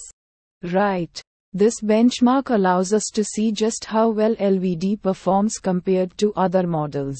Right. 0.64 1.22
This 1.58 1.82
benchmark 1.82 2.52
allows 2.52 2.94
us 2.94 3.06
to 3.16 3.24
see 3.24 3.52
just 3.52 3.86
how 3.86 4.10
well 4.12 4.36
LVD 4.36 5.02
performs 5.02 5.58
compared 5.58 6.16
to 6.20 6.32
other 6.36 6.68
models. 6.68 7.18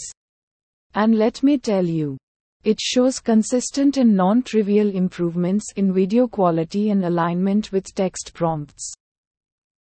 And 0.94 1.18
let 1.18 1.42
me 1.42 1.58
tell 1.58 1.84
you, 1.84 2.20
it 2.64 2.80
shows 2.80 3.20
consistent 3.20 3.98
and 3.98 4.16
non 4.16 4.44
trivial 4.44 4.92
improvements 4.92 5.66
in 5.76 5.92
video 5.92 6.28
quality 6.28 6.92
and 6.92 7.04
alignment 7.04 7.72
with 7.72 7.92
text 7.96 8.32
prompts. 8.36 8.94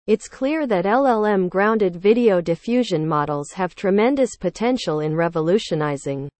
It's 0.06 0.26
clear 0.26 0.66
that 0.66 0.86
LLM 0.86 1.50
grounded 1.50 1.94
video 1.94 2.40
diffusion 2.40 3.06
models 3.06 3.52
have 3.52 3.74
tremendous 3.74 4.36
potential 4.36 5.00
in 5.00 5.14
revolutionizing 5.14 6.30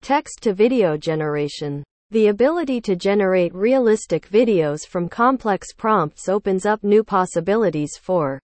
text 0.00 0.38
to 0.44 0.54
video 0.54 0.96
generation. 0.96 1.84
The 2.12 2.26
ability 2.26 2.82
to 2.82 2.94
generate 2.94 3.54
realistic 3.54 4.28
videos 4.28 4.86
from 4.86 5.08
complex 5.08 5.72
prompts 5.72 6.28
opens 6.28 6.66
up 6.66 6.84
new 6.84 7.02
possibilities 7.02 7.96
for 7.98 8.38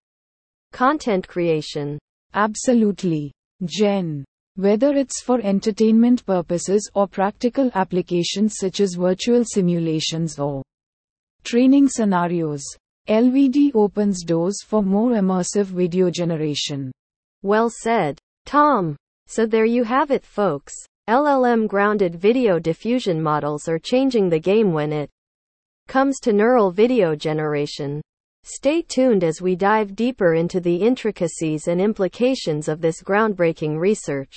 content 0.73 1.29
creation. 1.29 1.99
Absolutely. 2.33 3.31
Jen. 3.67 4.25
Whether 4.57 4.97
it's 4.97 5.21
for 5.21 5.39
entertainment 5.43 6.25
purposes 6.25 6.91
or 6.95 7.07
practical 7.07 7.71
applications 7.75 8.55
such 8.59 8.81
as 8.81 8.95
virtual 8.95 9.45
simulations 9.45 10.39
or 10.39 10.63
Training 11.45 11.89
scenarios. 11.91 12.65
LVD 13.07 13.73
opens 13.75 14.25
doors 14.25 14.63
for 14.63 14.83
more 14.83 15.11
immersive 15.11 15.67
video 15.67 16.09
generation. 16.09 16.91
Well 17.43 17.71
said, 17.83 18.19
Tom. 18.47 18.97
So 19.27 19.45
there 19.45 19.67
you 19.67 19.85
have 19.85 20.11
it, 20.11 20.25
folks. 20.25 20.73
LLM 21.09 21.67
grounded 21.67 22.17
video 22.17 22.59
diffusion 22.59 23.23
models 23.23 23.67
are 23.67 23.79
changing 23.79 24.29
the 24.29 24.39
game 24.39 24.75
when 24.75 24.93
it 24.93 25.09
comes 25.87 26.21
to 26.21 26.35
neural 26.35 26.71
video 26.71 27.17
generation. 27.17 28.03
Stay 28.45 28.83
tuned 28.83 29.25
as 29.25 29.41
we 29.41 29.57
dive 29.57 29.97
deeper 29.97 30.35
into 30.35 30.61
the 30.61 30.77
intricacies 30.77 31.67
and 31.67 31.81
implications 31.81 32.69
of 32.69 32.83
this 32.83 33.03
groundbreaking 33.03 33.79
research. 33.79 34.37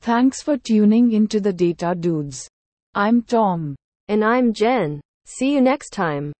Thanks 0.00 0.42
for 0.42 0.58
tuning 0.58 1.12
into 1.12 1.40
the 1.40 1.54
Data 1.54 1.94
Dudes. 1.98 2.46
I'm 2.94 3.22
Tom. 3.22 3.74
And 4.08 4.22
I'm 4.22 4.52
Jen. 4.52 5.00
See 5.24 5.54
you 5.54 5.62
next 5.62 5.94
time. 5.94 6.34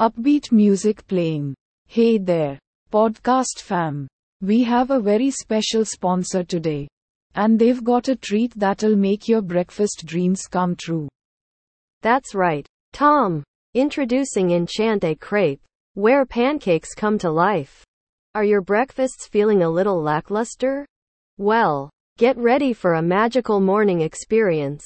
Upbeat 0.00 0.50
music 0.50 1.06
playing. 1.06 1.54
Hey 1.86 2.16
there, 2.16 2.58
podcast 2.94 3.58
fam. 3.58 4.06
We 4.40 4.62
have 4.62 4.92
a 4.92 5.00
very 5.00 5.28
special 5.28 5.84
sponsor 5.84 6.44
today. 6.44 6.86
And 7.34 7.58
they've 7.58 7.82
got 7.82 8.06
a 8.06 8.14
treat 8.14 8.52
that'll 8.54 8.94
make 8.94 9.26
your 9.26 9.42
breakfast 9.42 10.04
dreams 10.06 10.46
come 10.46 10.76
true. 10.76 11.08
That's 12.02 12.36
right, 12.36 12.64
Tom. 12.92 13.42
Introducing 13.74 14.52
Enchante 14.52 15.16
Crepe, 15.16 15.60
where 15.94 16.24
pancakes 16.24 16.94
come 16.94 17.18
to 17.18 17.32
life. 17.32 17.84
Are 18.36 18.44
your 18.44 18.60
breakfasts 18.60 19.26
feeling 19.26 19.64
a 19.64 19.68
little 19.68 20.00
lackluster? 20.00 20.86
Well, 21.36 21.90
get 22.16 22.36
ready 22.36 22.72
for 22.72 22.94
a 22.94 23.02
magical 23.02 23.58
morning 23.58 24.02
experience. 24.02 24.84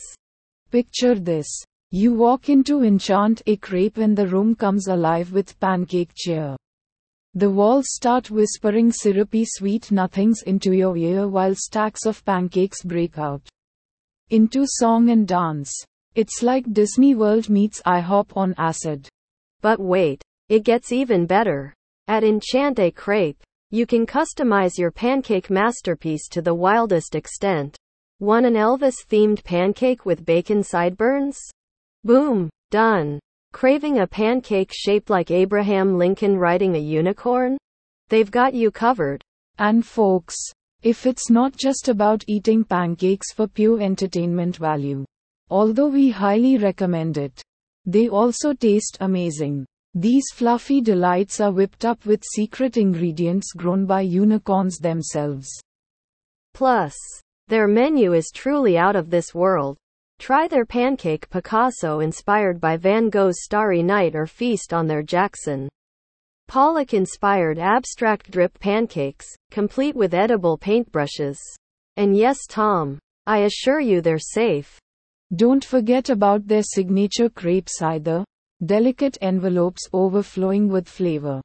Picture 0.71 1.15
this. 1.15 1.63
You 1.91 2.15
walk 2.15 2.49
into 2.49 2.83
Enchant 2.85 3.43
a 3.47 3.57
Crepe 3.57 3.99
and 3.99 4.17
the 4.17 4.29
room 4.29 4.55
comes 4.55 4.87
alive 4.87 5.31
with 5.33 5.61
pancake 5.61 6.13
cheer. 6.15 6.57
The 7.39 7.49
walls 7.49 7.85
start 7.91 8.33
whispering 8.33 8.91
syrupy 8.91 9.45
sweet 9.47 9.93
nothings 9.93 10.43
into 10.43 10.73
your 10.73 10.97
ear 10.97 11.29
while 11.29 11.55
stacks 11.55 12.05
of 12.05 12.25
pancakes 12.25 12.83
break 12.83 13.17
out 13.17 13.49
into 14.31 14.65
song 14.67 15.11
and 15.11 15.25
dance. 15.29 15.73
It's 16.17 16.43
like 16.43 16.73
Disney 16.73 17.15
World 17.15 17.49
meets 17.49 17.81
IHOP 17.83 18.37
on 18.37 18.57
acid. 18.59 19.07
But 19.61 19.79
wait, 19.79 20.21
it 20.49 20.65
gets 20.65 20.91
even 20.91 21.27
better. 21.27 21.73
At 22.09 22.25
Enchante 22.25 22.91
Crepe, 22.91 23.41
you 23.71 23.87
can 23.87 24.05
customize 24.05 24.77
your 24.77 24.91
pancake 24.91 25.49
masterpiece 25.49 26.27
to 26.31 26.43
the 26.43 26.57
wildest 26.57 27.15
extent. 27.15 27.77
Want 28.19 28.47
an 28.47 28.55
Elvis 28.55 28.97
themed 29.09 29.45
pancake 29.45 30.05
with 30.05 30.27
bacon 30.27 30.65
sideburns? 30.65 31.39
Boom! 32.03 32.51
Done. 32.73 33.21
Craving 33.53 33.99
a 33.99 34.07
pancake 34.07 34.71
shaped 34.73 35.11
like 35.11 35.31
Abraham 35.31 35.97
Lincoln 35.97 36.37
riding 36.37 36.77
a 36.77 36.79
unicorn? 36.79 37.57
They've 38.09 38.31
got 38.31 38.55
you 38.55 38.71
covered. 38.71 39.23
And 39.59 39.85
folks, 39.85 40.37
if 40.83 41.07
it's 41.07 41.31
not 41.31 41.57
just 41.57 41.89
about 41.89 42.25
eating 42.29 42.63
pancakes 42.63 43.33
for 43.33 43.49
pure 43.49 43.81
entertainment 43.81 44.57
value, 44.57 45.05
although 45.51 45.89
we 45.89 46.11
highly 46.11 46.59
recommend 46.59 47.19
it, 47.19 47.43
they 47.85 48.09
also 48.09 48.53
taste 48.53 48.99
amazing. 49.01 49.67
These 49.95 50.27
fluffy 50.33 50.81
delights 50.81 51.41
are 51.41 51.51
whipped 51.51 51.85
up 51.85 52.05
with 52.05 52.23
secret 52.23 52.77
ingredients 52.77 53.53
grown 53.57 53.87
by 53.87 54.03
unicorns 54.03 54.79
themselves. 54.79 55.49
Plus, 56.55 56.95
their 57.49 57.67
menu 57.67 58.13
is 58.13 58.31
truly 58.33 58.77
out 58.77 58.95
of 58.95 59.11
this 59.11 59.35
world. 59.35 59.77
Try 60.19 60.49
their 60.49 60.67
pancake 60.67 61.31
Picasso 61.31 62.01
inspired 62.01 62.61
by 62.61 62.77
Van 62.77 63.09
Gogh's 63.09 63.45
Starry 63.45 63.83
Night 63.83 64.15
or 64.15 64.27
feast 64.27 64.75
on 64.75 64.87
their 64.87 65.03
Jackson 65.03 65.69
Pollock 66.49 66.93
inspired 66.93 67.59
abstract 67.59 68.31
drip 68.31 68.59
pancakes, 68.59 69.27
complete 69.51 69.95
with 69.95 70.15
edible 70.15 70.59
paintbrushes. 70.59 71.39
And 71.97 72.17
yes, 72.17 72.39
Tom, 72.49 72.99
I 73.27 73.41
assure 73.41 73.81
you 73.81 74.01
they're 74.01 74.19
safe. 74.19 74.79
Don't 75.37 75.65
forget 75.65 76.11
about 76.11 76.47
their 76.49 76.63
signature 76.63 77.29
crepes 77.29 77.83
either. 77.83 78.25
Delicate 78.65 79.19
envelopes 79.21 79.89
overflowing 79.93 80.69
with 80.69 80.89
flavor. 80.89 81.41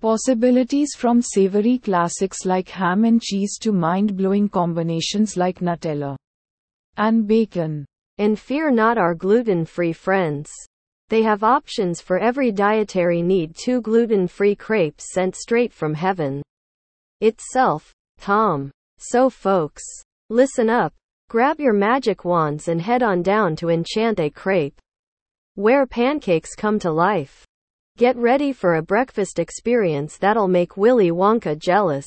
Possibilities 0.00 0.94
from 0.96 1.22
savory 1.22 1.78
classics 1.78 2.44
like 2.44 2.68
ham 2.68 3.04
and 3.04 3.22
cheese 3.22 3.56
to 3.58 3.72
mind 3.72 4.16
blowing 4.16 4.48
combinations 4.48 5.36
like 5.36 5.60
Nutella 5.60 6.16
and 6.96 7.26
bacon. 7.26 7.84
And 8.18 8.38
fear 8.38 8.70
not 8.70 8.96
our 8.96 9.14
gluten 9.14 9.64
free 9.64 9.92
friends. 9.92 10.50
They 11.08 11.22
have 11.22 11.44
options 11.44 12.00
for 12.00 12.18
every 12.18 12.50
dietary 12.50 13.22
need. 13.22 13.54
Two 13.56 13.80
gluten 13.80 14.26
free 14.26 14.54
crepes 14.54 15.12
sent 15.12 15.36
straight 15.36 15.72
from 15.72 15.94
heaven 15.94 16.42
itself. 17.20 17.92
Tom. 18.18 18.70
So, 18.98 19.30
folks, 19.30 19.84
listen 20.30 20.70
up. 20.70 20.92
Grab 21.28 21.60
your 21.60 21.72
magic 21.72 22.24
wands 22.24 22.68
and 22.68 22.80
head 22.80 23.02
on 23.02 23.22
down 23.22 23.56
to 23.56 23.68
Enchante 23.68 24.30
Crepe, 24.30 24.80
where 25.54 25.86
pancakes 25.86 26.54
come 26.54 26.78
to 26.78 26.90
life. 26.90 27.44
Get 27.98 28.16
ready 28.16 28.52
for 28.52 28.74
a 28.74 28.82
breakfast 28.82 29.38
experience 29.38 30.18
that'll 30.18 30.48
make 30.48 30.76
Willy 30.76 31.10
Wonka 31.10 31.58
jealous. 31.58 32.06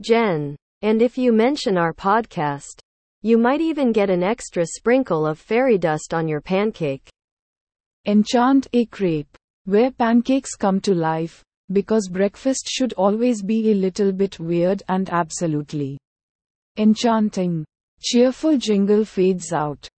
Jen. 0.00 0.56
And 0.82 1.00
if 1.00 1.16
you 1.16 1.32
mention 1.32 1.78
our 1.78 1.94
podcast, 1.94 2.78
you 3.22 3.38
might 3.38 3.60
even 3.60 3.92
get 3.92 4.10
an 4.10 4.22
extra 4.22 4.66
sprinkle 4.66 5.26
of 5.26 5.38
fairy 5.38 5.78
dust 5.78 6.14
on 6.14 6.28
your 6.28 6.40
pancake. 6.40 7.08
Enchant 8.06 8.68
a 8.72 8.86
crepe, 8.86 9.36
where 9.64 9.90
pancakes 9.90 10.54
come 10.54 10.80
to 10.80 10.94
life, 10.94 11.42
because 11.72 12.08
breakfast 12.08 12.68
should 12.68 12.92
always 12.92 13.42
be 13.42 13.70
a 13.70 13.74
little 13.74 14.12
bit 14.12 14.38
weird 14.38 14.82
and 14.88 15.08
absolutely 15.10 15.98
enchanting. 16.76 17.64
Cheerful 18.00 18.58
jingle 18.58 19.04
fades 19.04 19.52
out. 19.52 19.88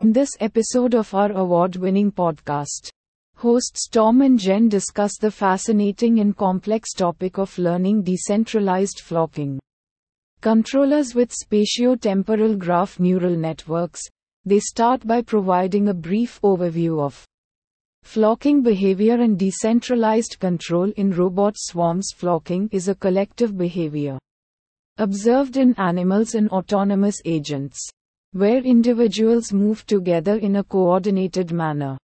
In 0.00 0.12
this 0.12 0.30
episode 0.40 0.94
of 0.94 1.14
our 1.14 1.30
award 1.32 1.76
winning 1.76 2.10
podcast, 2.10 2.90
Hosts 3.38 3.86
Tom 3.86 4.20
and 4.20 4.36
Jen 4.36 4.68
discuss 4.68 5.16
the 5.16 5.30
fascinating 5.30 6.18
and 6.18 6.36
complex 6.36 6.92
topic 6.92 7.38
of 7.38 7.56
learning 7.56 8.02
decentralized 8.02 8.98
flocking. 8.98 9.60
Controllers 10.40 11.14
with 11.14 11.32
spatio-temporal 11.32 12.56
graph 12.56 12.98
neural 12.98 13.36
networks, 13.36 14.02
they 14.44 14.58
start 14.58 15.06
by 15.06 15.22
providing 15.22 15.86
a 15.86 15.94
brief 15.94 16.40
overview 16.42 17.00
of 17.00 17.24
flocking 18.02 18.60
behavior 18.60 19.20
and 19.20 19.38
decentralized 19.38 20.40
control 20.40 20.90
in 20.96 21.12
robot 21.12 21.54
swarms. 21.56 22.08
Flocking 22.12 22.68
is 22.72 22.88
a 22.88 22.94
collective 22.96 23.56
behavior 23.56 24.18
observed 24.96 25.56
in 25.56 25.74
animals 25.74 26.34
and 26.34 26.50
autonomous 26.50 27.20
agents, 27.24 27.78
where 28.32 28.64
individuals 28.64 29.52
move 29.52 29.86
together 29.86 30.34
in 30.38 30.56
a 30.56 30.64
coordinated 30.64 31.52
manner. 31.52 31.96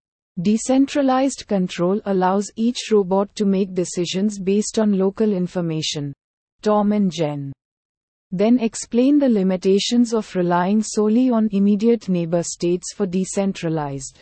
Decentralized 0.43 1.47
control 1.47 2.01
allows 2.07 2.51
each 2.57 2.91
robot 2.91 3.33
to 3.37 3.45
make 3.45 3.73
decisions 3.73 4.39
based 4.39 4.81
on 4.81 4.99
local 4.99 5.33
information. 5.33 6.13
Tom 6.61 6.93
and 6.93 7.11
Jen 7.11 7.53
then 8.33 8.59
explain 8.59 9.21
the 9.21 9.29
limitations 9.29 10.13
of 10.13 10.35
relying 10.35 10.83
solely 10.83 11.31
on 11.31 11.49
immediate 11.53 12.09
neighbor 12.09 12.43
states 12.43 12.93
for 12.93 13.07
decentralized 13.07 14.21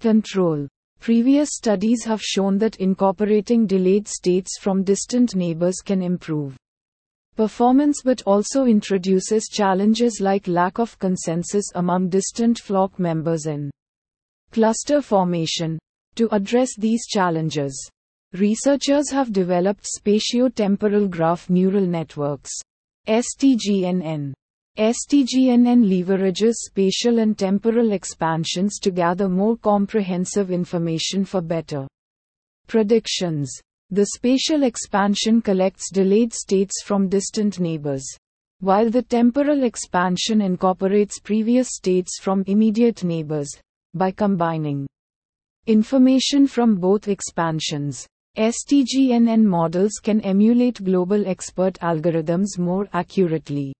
control. 0.00 0.68
Previous 1.00 1.48
studies 1.54 2.04
have 2.04 2.20
shown 2.20 2.58
that 2.58 2.76
incorporating 2.76 3.66
delayed 3.66 4.06
states 4.06 4.58
from 4.60 4.84
distant 4.84 5.34
neighbors 5.34 5.76
can 5.82 6.02
improve 6.02 6.58
performance 7.34 8.02
but 8.04 8.20
also 8.26 8.66
introduces 8.66 9.48
challenges 9.48 10.20
like 10.20 10.46
lack 10.46 10.78
of 10.78 10.98
consensus 10.98 11.64
among 11.74 12.10
distant 12.10 12.58
flock 12.58 12.98
members 12.98 13.46
and 13.46 13.70
Cluster 14.52 15.00
formation. 15.00 15.78
To 16.16 16.28
address 16.30 16.76
these 16.76 17.06
challenges, 17.06 17.88
researchers 18.34 19.10
have 19.10 19.32
developed 19.32 19.86
spatio-temporal 19.86 21.08
graph 21.08 21.48
neural 21.48 21.86
networks. 21.86 22.50
STGNN. 23.08 24.34
STGNN 24.76 25.86
leverages 25.86 26.52
spatial 26.52 27.20
and 27.20 27.38
temporal 27.38 27.92
expansions 27.92 28.78
to 28.80 28.90
gather 28.90 29.26
more 29.26 29.56
comprehensive 29.56 30.50
information 30.50 31.24
for 31.24 31.40
better 31.40 31.88
predictions. 32.66 33.50
The 33.88 34.04
spatial 34.14 34.64
expansion 34.64 35.40
collects 35.40 35.90
delayed 35.90 36.34
states 36.34 36.82
from 36.82 37.08
distant 37.08 37.58
neighbors, 37.58 38.04
while 38.60 38.90
the 38.90 39.02
temporal 39.02 39.62
expansion 39.62 40.42
incorporates 40.42 41.20
previous 41.20 41.68
states 41.70 42.18
from 42.20 42.44
immediate 42.46 43.02
neighbors 43.02 43.58
by 43.94 44.10
combining 44.10 44.86
information 45.66 46.46
from 46.46 46.76
both 46.76 47.08
expansions. 47.08 48.06
STGNN 48.38 49.44
models 49.44 50.00
can 50.02 50.20
emulate 50.22 50.82
global 50.82 51.26
expert 51.26 51.74
algorithms 51.80 52.58
more 52.58 52.88
accurately. 52.92 53.74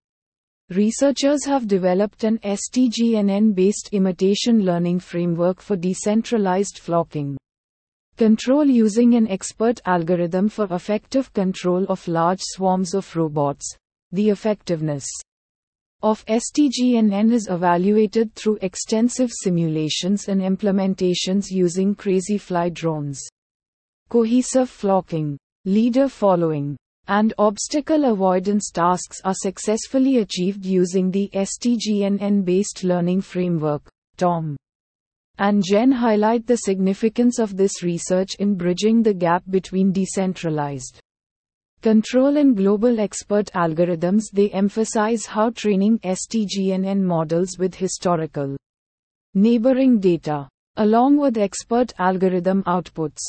Researchers 0.68 1.44
have 1.46 1.66
developed 1.66 2.24
an 2.24 2.38
STGNN 2.38 3.54
based 3.54 3.88
imitation 3.92 4.64
learning 4.64 5.00
framework 5.00 5.60
for 5.60 5.76
decentralized 5.76 6.78
flocking. 6.78 7.36
Control 8.16 8.66
using 8.66 9.14
an 9.14 9.26
expert 9.28 9.80
algorithm 9.86 10.48
for 10.48 10.66
effective 10.70 11.32
control 11.32 11.84
of 11.88 12.06
large 12.06 12.40
swarms 12.42 12.94
of 12.94 13.16
robots. 13.16 13.76
The 14.12 14.28
effectiveness 14.28 15.06
of 16.02 16.24
STGNN 16.26 17.32
is 17.32 17.48
evaluated 17.48 18.34
through 18.34 18.58
extensive 18.62 19.30
simulations 19.32 20.28
and 20.28 20.40
implementations 20.40 21.50
using 21.50 21.94
crazyflie 21.94 22.72
drones. 22.72 23.20
Cohesive 24.08 24.70
flocking, 24.70 25.38
leader 25.64 26.08
following, 26.08 26.76
and 27.08 27.34
obstacle 27.38 28.04
avoidance 28.04 28.70
tasks 28.70 29.20
are 29.24 29.34
successfully 29.34 30.18
achieved 30.18 30.64
using 30.64 31.10
the 31.10 31.28
STGNN 31.34 32.44
based 32.44 32.84
learning 32.84 33.20
framework, 33.20 33.88
TOM. 34.16 34.56
And 35.38 35.62
Jen 35.64 35.92
highlight 35.92 36.46
the 36.46 36.56
significance 36.56 37.38
of 37.38 37.56
this 37.56 37.82
research 37.82 38.36
in 38.38 38.54
bridging 38.54 39.02
the 39.02 39.14
gap 39.14 39.42
between 39.50 39.92
decentralized 39.92 41.01
control 41.82 42.38
and 42.38 42.56
global 42.56 43.00
expert 43.00 43.50
algorithms. 43.54 44.30
They 44.32 44.48
emphasize 44.50 45.26
how 45.26 45.50
training 45.50 45.98
STGNN 45.98 47.00
models 47.02 47.58
with 47.58 47.74
historical 47.74 48.56
neighboring 49.34 49.98
data, 49.98 50.48
along 50.76 51.18
with 51.18 51.36
expert 51.36 51.92
algorithm 51.98 52.62
outputs, 52.62 53.20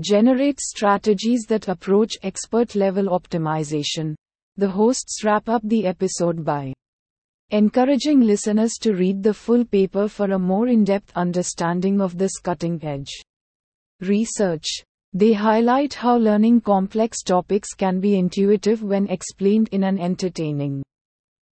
generate 0.00 0.58
strategies 0.58 1.42
that 1.48 1.68
approach 1.68 2.14
expert 2.22 2.74
level 2.74 3.06
optimization. 3.06 4.14
The 4.56 4.70
hosts 4.70 5.22
wrap 5.24 5.48
up 5.48 5.62
the 5.64 5.86
episode 5.86 6.44
by 6.44 6.72
encouraging 7.50 8.20
listeners 8.20 8.72
to 8.80 8.92
read 8.94 9.22
the 9.22 9.34
full 9.34 9.64
paper 9.64 10.08
for 10.08 10.30
a 10.32 10.38
more 10.38 10.68
in 10.68 10.84
depth 10.84 11.12
understanding 11.16 12.00
of 12.00 12.16
this 12.16 12.38
cutting 12.38 12.82
edge 12.84 13.10
research. 14.00 14.84
They 15.12 15.32
highlight 15.32 15.94
how 15.94 16.18
learning 16.18 16.60
complex 16.60 17.24
topics 17.24 17.74
can 17.74 17.98
be 17.98 18.16
intuitive 18.16 18.84
when 18.84 19.08
explained 19.08 19.68
in 19.72 19.82
an 19.82 19.98
entertaining 19.98 20.84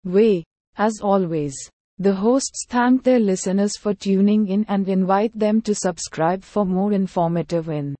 way. 0.03 0.43
As 0.75 1.01
always, 1.03 1.53
the 1.99 2.15
hosts 2.15 2.65
thank 2.67 3.03
their 3.03 3.19
listeners 3.19 3.77
for 3.77 3.93
tuning 3.93 4.47
in 4.47 4.65
and 4.67 4.89
invite 4.89 5.37
them 5.37 5.61
to 5.61 5.75
subscribe 5.75 6.43
for 6.43 6.65
more 6.65 6.93
informative 6.93 7.69
and 7.69 7.95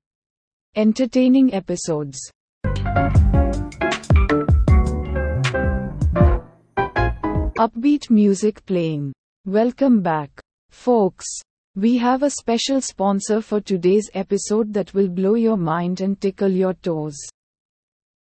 entertaining 0.74 1.54
episodes. 1.54 2.18
Upbeat 7.56 8.10
music 8.10 8.66
playing. 8.66 9.12
Welcome 9.46 10.02
back, 10.02 10.30
folks. 10.70 11.26
We 11.76 11.98
have 11.98 12.22
a 12.22 12.30
special 12.30 12.80
sponsor 12.80 13.40
for 13.40 13.60
today's 13.60 14.08
episode 14.14 14.72
that 14.74 14.94
will 14.94 15.08
blow 15.08 15.34
your 15.34 15.56
mind 15.56 16.00
and 16.00 16.20
tickle 16.20 16.50
your 16.50 16.74
toes. 16.74 17.16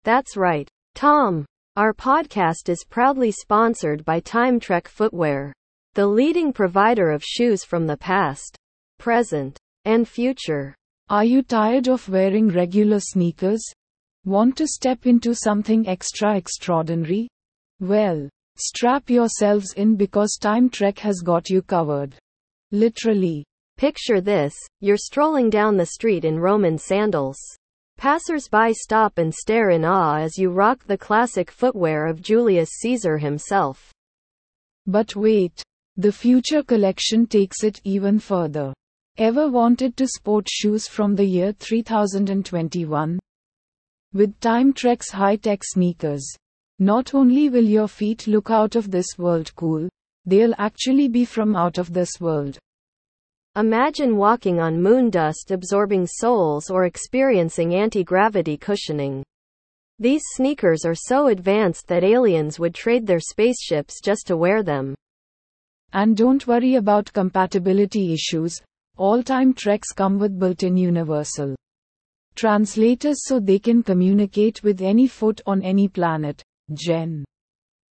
That's 0.04 0.36
right, 0.36 0.68
Tom. 0.94 1.44
Our 1.76 1.92
podcast 1.92 2.68
is 2.68 2.84
proudly 2.88 3.30
sponsored 3.30 4.04
by 4.04 4.20
Time 4.20 4.58
Trek 4.58 4.88
Footwear, 4.88 5.52
the 5.94 6.06
leading 6.06 6.52
provider 6.52 7.10
of 7.10 7.22
shoes 7.22 7.62
from 7.64 7.86
the 7.86 7.96
past, 7.96 8.56
present, 8.98 9.58
and 9.84 10.08
future. 10.08 10.74
Are 11.10 11.24
you 11.24 11.42
tired 11.42 11.88
of 11.88 12.08
wearing 12.08 12.48
regular 12.48 13.00
sneakers? 13.00 13.62
Want 14.24 14.56
to 14.56 14.66
step 14.66 15.06
into 15.06 15.34
something 15.34 15.86
extra 15.86 16.36
extraordinary? 16.36 17.28
Well, 17.80 18.28
Strap 18.56 19.08
yourselves 19.08 19.72
in 19.74 19.96
because 19.96 20.36
Time 20.38 20.68
Trek 20.68 20.98
has 20.98 21.20
got 21.20 21.48
you 21.48 21.62
covered. 21.62 22.14
Literally. 22.72 23.44
Picture 23.76 24.20
this 24.20 24.54
you're 24.80 24.96
strolling 24.96 25.50
down 25.50 25.76
the 25.76 25.86
street 25.86 26.24
in 26.24 26.40
Roman 26.40 26.78
sandals. 26.78 27.38
Passers-by 27.98 28.72
stop 28.72 29.18
and 29.18 29.32
stare 29.32 29.70
in 29.70 29.84
awe 29.84 30.16
as 30.16 30.38
you 30.38 30.50
rock 30.50 30.84
the 30.86 30.96
classic 30.96 31.50
footwear 31.50 32.06
of 32.06 32.22
Julius 32.22 32.70
Caesar 32.80 33.18
himself. 33.18 33.92
But 34.86 35.14
wait. 35.14 35.62
The 35.98 36.10
future 36.10 36.62
collection 36.62 37.26
takes 37.26 37.62
it 37.62 37.80
even 37.84 38.18
further. 38.18 38.72
Ever 39.18 39.50
wanted 39.50 39.94
to 39.98 40.08
sport 40.08 40.48
shoes 40.48 40.88
from 40.88 41.14
the 41.14 41.26
year 41.26 41.52
3021? 41.52 43.18
With 44.14 44.40
Time 44.40 44.72
Trek's 44.72 45.10
high-tech 45.10 45.60
sneakers, 45.62 46.26
not 46.78 47.14
only 47.14 47.50
will 47.50 47.64
your 47.64 47.88
feet 47.88 48.26
look 48.26 48.50
out 48.50 48.74
of 48.74 48.90
this 48.90 49.18
world 49.18 49.54
cool, 49.54 49.88
they'll 50.26 50.54
actually 50.58 51.08
be 51.08 51.24
from 51.24 51.56
out 51.56 51.78
of 51.78 51.92
this 51.92 52.20
world. 52.20 52.58
Imagine 53.56 54.16
walking 54.16 54.60
on 54.60 54.80
moon 54.80 55.10
dust 55.10 55.50
absorbing 55.50 56.06
souls 56.06 56.70
or 56.70 56.84
experiencing 56.84 57.74
anti 57.74 58.02
gravity 58.02 58.56
cushioning. 58.56 59.22
These 59.98 60.22
sneakers 60.34 60.84
are 60.84 60.94
so 60.94 61.26
advanced 61.26 61.86
that 61.88 62.02
aliens 62.02 62.58
would 62.58 62.74
trade 62.74 63.06
their 63.06 63.20
spaceships 63.20 64.00
just 64.00 64.26
to 64.28 64.36
wear 64.36 64.62
them. 64.62 64.94
And 65.92 66.16
don't 66.16 66.46
worry 66.46 66.76
about 66.76 67.12
compatibility 67.12 68.14
issues, 68.14 68.58
all 68.96 69.22
time 69.22 69.52
treks 69.52 69.92
come 69.92 70.18
with 70.18 70.38
built 70.38 70.62
in 70.62 70.76
universal 70.76 71.54
translators 72.34 73.18
so 73.26 73.38
they 73.38 73.58
can 73.58 73.82
communicate 73.82 74.62
with 74.62 74.80
any 74.80 75.06
foot 75.06 75.40
on 75.44 75.62
any 75.62 75.88
planet. 75.88 76.42
Jen. 76.72 77.24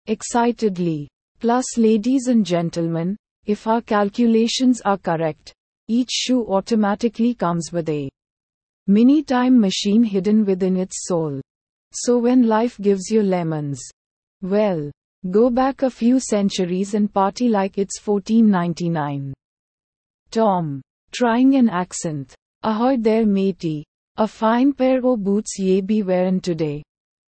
Excitedly. 0.06 1.08
Plus, 1.40 1.78
ladies 1.78 2.28
and 2.28 2.44
gentlemen, 2.44 3.16
if 3.46 3.68
our 3.68 3.82
calculations 3.82 4.82
are 4.82 4.98
correct, 4.98 5.54
each 5.88 6.10
shoe 6.10 6.46
automatically 6.48 7.36
comes 7.36 7.72
with 7.72 7.88
a 7.90 8.10
mini 8.88 9.22
time 9.22 9.60
machine 9.60 10.04
hidden 10.04 10.46
within 10.46 10.76
its 10.76 11.06
soul. 11.06 11.40
So 11.94 12.18
when 12.18 12.48
life 12.48 12.78
gives 12.82 13.12
you 13.12 13.22
lemons, 13.22 13.80
well, 14.42 14.92
go 15.30 15.50
back 15.50 15.84
a 15.84 15.90
few 15.90 16.20
centuries 16.20 16.94
and 16.96 17.14
party 17.14 17.50
like 17.50 17.78
it's 17.78 18.02
1499. 18.04 19.34
Tom. 20.32 20.82
Trying 21.12 21.56
an 21.56 21.70
accent. 21.70 22.36
Ahoy 22.64 22.98
there 22.98 23.26
matey. 23.26 23.86
A 24.18 24.28
fine 24.28 24.74
pair 24.74 25.06
of 25.06 25.24
boots 25.24 25.60
ye 25.60 25.82
be 25.82 26.02
wearin' 26.02 26.42
today. 26.42 26.84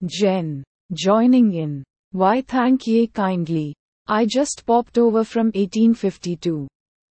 Jen. 0.05 0.63
Joining 0.91 1.53
in. 1.53 1.83
Why 2.11 2.41
thank 2.41 2.85
ye 2.85 3.07
kindly. 3.07 3.73
I 4.07 4.25
just 4.25 4.63
popped 4.65 4.97
over 4.97 5.23
from 5.23 5.47
1852. 5.47 6.67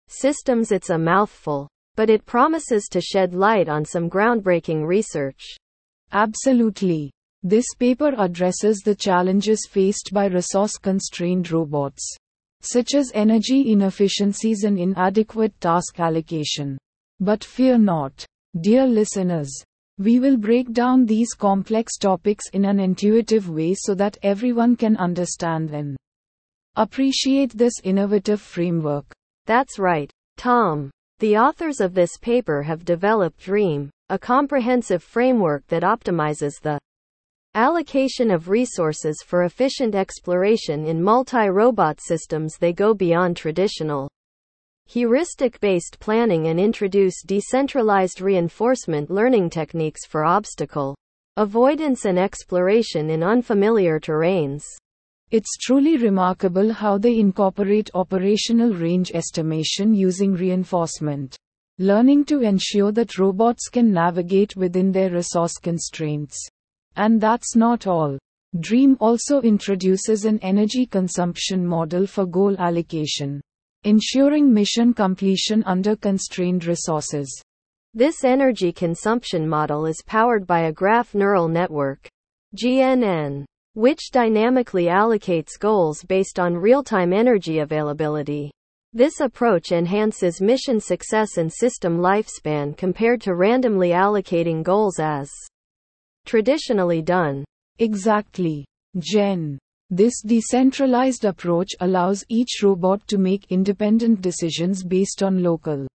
Systems. 0.08 0.72
It's 0.72 0.90
a 0.90 0.98
mouthful, 0.98 1.68
but 1.96 2.10
it 2.10 2.26
promises 2.26 2.88
to 2.90 3.00
shed 3.00 3.36
light 3.36 3.70
on 3.70 3.86
some 3.86 4.10
groundbreaking 4.10 4.88
research. 4.88 5.56
Absolutely. 6.14 7.12
This 7.44 7.66
paper 7.78 8.16
addresses 8.18 8.80
the 8.80 8.96
challenges 8.96 9.68
faced 9.70 10.10
by 10.12 10.26
resource 10.26 10.80
constrained 10.80 11.52
robots 11.52 12.18
such 12.66 12.94
as 12.96 13.12
energy 13.14 13.72
inefficiencies 13.72 14.64
and 14.64 14.78
inadequate 14.78 15.60
task 15.60 16.00
allocation. 16.00 16.78
But 17.20 17.44
fear 17.44 17.78
not, 17.78 18.26
dear 18.60 18.86
listeners. 18.86 19.52
We 19.98 20.20
will 20.20 20.38
break 20.38 20.72
down 20.72 21.06
these 21.06 21.34
complex 21.34 21.98
topics 21.98 22.46
in 22.54 22.66
an 22.66 22.80
intuitive 22.80 23.50
way 23.50 23.76
so 23.76 23.94
that 23.96 24.18
everyone 24.24 24.76
can 24.76 24.98
understand 24.98 25.70
and 25.72 25.96
appreciate 26.76 27.52
this 27.52 27.74
innovative 27.84 28.42
framework. 28.42 29.06
That's 29.46 29.78
right, 29.78 30.10
Tom. 30.38 30.90
The 31.20 31.38
authors 31.38 31.82
of 31.82 31.94
this 31.94 32.18
paper 32.18 32.64
have 32.64 32.84
developed 32.84 33.42
DREAM, 33.42 33.92
a 34.10 34.18
comprehensive 34.18 35.04
framework 35.04 35.68
that 35.68 35.84
optimizes 35.84 36.60
the 36.62 36.80
Allocation 37.56 38.32
of 38.32 38.48
resources 38.48 39.22
for 39.28 39.44
efficient 39.44 39.94
exploration 39.94 40.86
in 40.86 41.04
multi-robot 41.04 42.00
systems 42.00 42.56
they 42.58 42.72
go 42.72 42.94
beyond 42.94 43.36
traditional 43.36 44.08
heuristic-based 44.86 46.00
planning 46.00 46.48
and 46.48 46.58
introduce 46.62 47.22
decentralized 47.24 48.22
reinforcement 48.22 49.12
learning 49.12 49.50
techniques 49.50 50.06
for 50.06 50.24
obstacle 50.24 50.96
avoidance 51.36 52.06
and 52.06 52.18
exploration 52.18 53.10
in 53.10 53.22
unfamiliar 53.22 54.00
terrains. 54.00 54.64
It's 55.30 55.58
truly 55.58 55.98
remarkable 55.98 56.72
how 56.72 56.98
they 56.98 57.20
incorporate 57.20 57.92
operational 57.94 58.74
range 58.74 59.12
estimation 59.14 59.94
using 59.94 60.36
reinforcement 60.36 61.36
learning 61.80 62.24
to 62.26 62.40
ensure 62.40 62.94
that 62.94 63.18
robots 63.18 63.68
can 63.68 63.92
navigate 63.92 64.56
within 64.56 64.94
their 64.94 65.10
resource 65.10 65.58
constraints. 65.58 66.50
And 66.96 67.22
that's 67.22 67.56
not 67.56 67.88
all. 67.88 68.18
Dream 68.60 68.98
also 69.00 69.42
introduces 69.42 70.26
an 70.26 70.38
energy 70.40 70.86
consumption 70.86 71.66
model 71.66 72.06
for 72.06 72.26
goal 72.26 72.56
allocation, 72.58 73.40
ensuring 73.84 74.54
mission 74.54 74.94
completion 74.94 75.64
under 75.64 75.96
constrained 75.96 76.66
resources. 76.66 77.42
This 77.94 78.24
energy 78.24 78.72
consumption 78.72 79.48
model 79.48 79.86
is 79.86 80.04
powered 80.06 80.46
by 80.46 80.62
a 80.62 80.74
graph 80.74 81.16
neural 81.16 81.48
network, 81.48 82.10
GNN, 82.58 83.46
which 83.74 84.12
dynamically 84.12 84.86
allocates 84.86 85.58
goals 85.58 86.04
based 86.04 86.40
on 86.40 86.56
real 86.56 86.84
time 86.84 87.14
energy 87.14 87.60
availability. 87.60 88.52
This 88.92 89.22
approach 89.22 89.72
enhances 89.72 90.42
mission 90.42 90.82
success 90.82 91.38
and 91.38 91.52
system 91.52 92.00
lifespan 92.00 92.76
compared 92.76 93.22
to 93.22 93.36
randomly 93.36 93.92
allocating 93.92 94.62
goals 94.62 95.00
as 95.00 95.32
traditionally 96.26 97.02
done. 97.02 97.44
Exactly. 97.80 98.66
Jen. 98.98 99.58
This 99.90 100.22
decentralized 100.22 101.26
approach 101.26 101.70
allows 101.82 102.24
each 102.30 102.62
robot 102.64 103.06
to 103.08 103.18
make 103.18 103.52
independent 103.52 104.22
decisions 104.22 104.84
based 104.84 105.22
on 105.22 105.44
local 105.44 105.88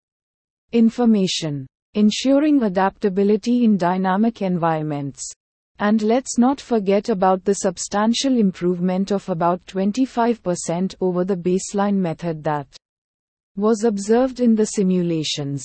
information, 0.72 1.66
ensuring 1.94 2.62
adaptability 2.62 3.64
in 3.64 3.76
dynamic 3.76 4.42
environments. 4.42 5.22
And 5.78 6.02
let's 6.02 6.38
not 6.38 6.60
forget 6.60 7.08
about 7.08 7.44
the 7.44 7.54
substantial 7.54 8.36
improvement 8.38 9.12
of 9.12 9.28
about 9.28 9.64
25% 9.66 10.94
over 11.00 11.24
the 11.24 11.36
baseline 11.36 11.96
method 11.96 12.42
that 12.44 12.66
was 13.56 13.84
observed 13.84 14.40
in 14.40 14.54
the 14.54 14.66
simulations. 14.66 15.64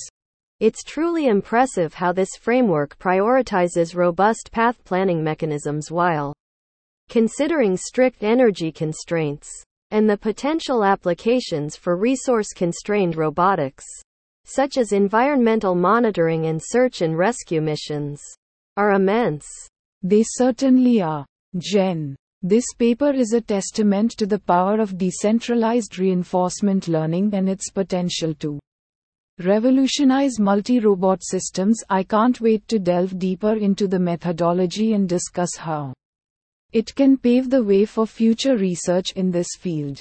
It's 0.62 0.84
truly 0.84 1.26
impressive 1.26 1.92
how 1.92 2.12
this 2.12 2.36
framework 2.40 2.96
prioritizes 3.00 3.96
robust 3.96 4.52
path 4.52 4.78
planning 4.84 5.20
mechanisms 5.20 5.90
while 5.90 6.32
considering 7.08 7.76
strict 7.76 8.22
energy 8.22 8.70
constraints 8.70 9.50
and 9.90 10.08
the 10.08 10.16
potential 10.16 10.84
applications 10.84 11.74
for 11.74 11.96
resource 11.96 12.52
constrained 12.54 13.16
robotics, 13.16 13.84
such 14.44 14.78
as 14.78 14.92
environmental 14.92 15.74
monitoring 15.74 16.46
and 16.46 16.60
search 16.62 17.00
and 17.02 17.18
rescue 17.18 17.60
missions, 17.60 18.22
are 18.76 18.92
immense. 18.92 19.48
They 20.04 20.22
certainly 20.22 21.02
are. 21.02 21.26
Jen. 21.58 22.14
This 22.40 22.66
paper 22.78 23.10
is 23.10 23.32
a 23.32 23.40
testament 23.40 24.12
to 24.12 24.26
the 24.26 24.38
power 24.38 24.78
of 24.78 24.96
decentralized 24.96 25.98
reinforcement 25.98 26.86
learning 26.86 27.34
and 27.34 27.48
its 27.48 27.68
potential 27.68 28.32
to 28.34 28.60
revolutionize 29.44 30.38
multi-robot 30.38 31.22
systems. 31.22 31.82
I 31.88 32.02
can't 32.02 32.40
wait 32.40 32.66
to 32.68 32.78
delve 32.78 33.18
deeper 33.18 33.54
into 33.54 33.86
the 33.88 33.98
methodology 33.98 34.92
and 34.92 35.08
discuss 35.08 35.56
how 35.56 35.94
it 36.72 36.94
can 36.94 37.16
pave 37.16 37.50
the 37.50 37.62
way 37.62 37.84
for 37.84 38.06
future 38.06 38.56
research 38.56 39.12
in 39.12 39.30
this 39.30 39.48
field. 39.58 40.00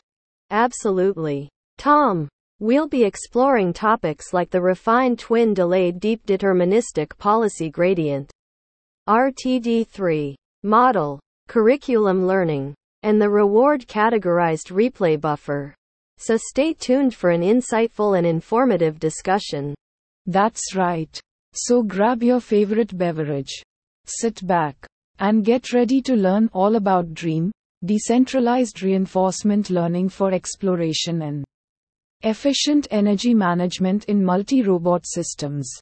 Absolutely. 0.50 1.50
Tom, 1.78 2.30
we'll 2.60 2.88
be 2.88 3.04
exploring 3.04 3.74
topics 3.74 4.34
like 4.34 4.50
the 4.50 4.62
refined 4.62 5.20
twin 5.20 5.54
delayed 5.54 6.00
deep 6.00 6.26
deterministic 6.26 7.18
policy 7.18 7.70
gradient, 7.70 8.32
RTD3 9.10 10.36
model, 10.64 11.20
curriculum 11.48 12.28
learning, 12.28 12.76
and 13.04 13.20
the 13.20 13.30
reward 13.30 13.88
categorized 13.88 14.72
replay 14.72 15.20
buffer. 15.20 15.74
So 16.22 16.38
stay 16.38 16.76
tuned 16.76 17.16
for 17.16 17.32
an 17.32 17.42
insightful 17.42 18.16
and 18.16 18.28
informative 18.28 19.00
discussion. 19.00 19.74
That's 20.28 20.76
right. 20.76 21.20
So 21.56 21.82
grab 21.82 22.22
your 22.22 22.40
favorite 22.40 22.96
beverage, 22.96 23.64
sit 24.06 24.46
back, 24.46 24.76
and 25.18 25.44
get 25.44 25.74
ready 25.74 26.00
to 26.04 26.16
learn 26.16 26.48
all 26.54 26.76
about 26.76 27.16
DREAM, 27.16 27.52
decentralized 27.84 28.84
reinforcement 28.84 29.72
learning 29.72 30.10
for 30.10 30.32
exploration 30.32 31.24
and 31.24 31.44
efficient 32.22 32.88
energy 32.92 33.34
management 33.34 34.06
in 34.06 34.24
multi 34.24 34.62
robot 34.62 35.08
systems. 35.08 35.74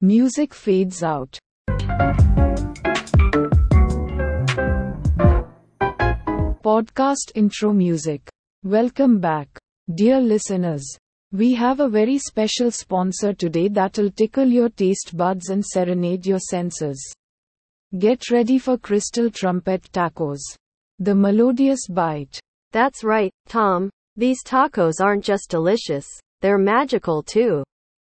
Music 0.00 0.54
fades 0.54 1.02
out. 1.02 1.36
Podcast 6.62 7.32
intro 7.34 7.72
music. 7.72 8.28
Welcome 8.62 9.18
back. 9.18 9.58
Dear 9.94 10.20
listeners, 10.20 10.86
we 11.32 11.54
have 11.54 11.80
a 11.80 11.88
very 11.88 12.18
special 12.18 12.70
sponsor 12.70 13.32
today 13.32 13.68
that'll 13.68 14.10
tickle 14.10 14.44
your 14.44 14.68
taste 14.68 15.16
buds 15.16 15.48
and 15.48 15.64
serenade 15.64 16.26
your 16.26 16.40
senses. 16.40 17.00
Get 17.98 18.30
ready 18.30 18.58
for 18.58 18.76
Crystal 18.76 19.30
Trumpet 19.30 19.90
Tacos. 19.90 20.40
The 20.98 21.14
melodious 21.14 21.88
bite. 21.88 22.38
That's 22.72 23.02
right, 23.02 23.32
Tom. 23.46 23.88
These 24.14 24.44
tacos 24.44 25.00
aren't 25.00 25.24
just 25.24 25.48
delicious, 25.48 26.06
they're 26.42 26.58
magical 26.58 27.22
too. 27.22 27.64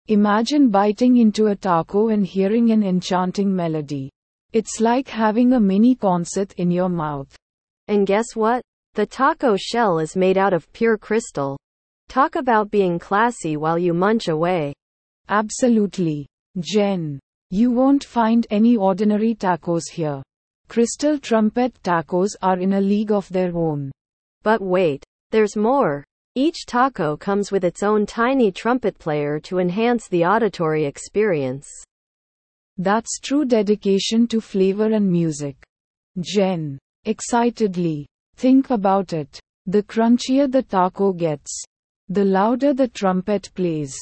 Imagine 0.09 0.69
biting 0.69 1.16
into 1.16 1.47
a 1.47 1.57
taco 1.57 2.09
and 2.09 2.27
hearing 2.27 2.73
an 2.73 2.83
enchanting 2.83 3.57
melody. 3.57 4.11
It's 4.53 4.81
like 4.81 5.09
having 5.09 5.55
a 5.55 5.61
mini 5.61 5.95
concert 5.95 6.53
in 6.59 6.71
your 6.71 6.90
mouth. 6.90 7.35
And 7.88 8.07
guess 8.07 8.37
what? 8.37 8.62
The 8.97 9.07
taco 9.07 9.57
shell 9.57 9.99
is 9.99 10.14
made 10.14 10.37
out 10.37 10.53
of 10.53 10.71
pure 10.75 10.99
crystal. 10.99 11.57
Talk 12.11 12.35
about 12.35 12.73
being 12.73 12.99
classy 12.99 13.57
while 13.57 13.79
you 13.79 13.94
munch 13.94 14.27
away. 14.27 14.75
Absolutely. 15.29 16.27
Jen. 16.59 17.20
You 17.51 17.70
won't 17.70 18.03
find 18.03 18.49
any 18.51 18.77
ordinary 18.77 19.37
tacos 19.37 19.88
here. 19.92 20.20
Crystal 20.66 21.20
Trumpet 21.20 21.73
tacos 21.85 22.31
are 22.42 22.59
in 22.59 22.73
a 22.73 22.81
league 22.81 23.12
of 23.12 23.29
their 23.29 23.57
own. 23.57 23.92
But 24.42 24.61
wait, 24.61 25.05
there's 25.31 25.55
more. 25.55 26.03
Each 26.35 26.66
taco 26.66 27.16
comes 27.16 27.53
with 27.53 27.62
its 27.62 27.85
own 27.85 28.07
tiny 28.07 28.51
trumpet 28.51 28.99
player 28.99 29.38
to 29.44 29.61
enhance 29.61 30.09
the 30.09 30.25
auditory 30.25 30.87
experience. 30.87 31.68
That's 32.77 33.20
true 33.20 33.44
dedication 33.44 34.27
to 34.27 34.40
flavor 34.40 34.87
and 34.87 35.09
music. 35.09 35.62
Jen. 36.18 36.77
Excitedly. 37.05 38.09
Think 38.35 38.70
about 38.70 39.12
it. 39.12 39.38
The 39.66 39.85
crunchier 39.85 40.51
the 40.51 40.64
taco 40.64 41.12
gets, 41.12 41.62
the 42.11 42.25
louder 42.25 42.75
the 42.75 42.88
trumpet 42.88 43.51
plays. 43.55 43.96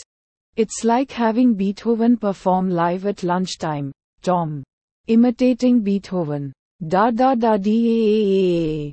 It's 0.57 0.83
like 0.83 1.13
having 1.13 1.55
Beethoven 1.55 2.17
perform 2.17 2.71
live 2.71 3.07
at 3.07 3.23
lunchtime. 3.23 3.93
Tom. 4.23 4.65
Imitating 5.07 5.83
Beethoven. 5.83 6.53
Da 6.87 7.11
da 7.11 7.35
da 7.35 7.57
dee. 7.59 8.93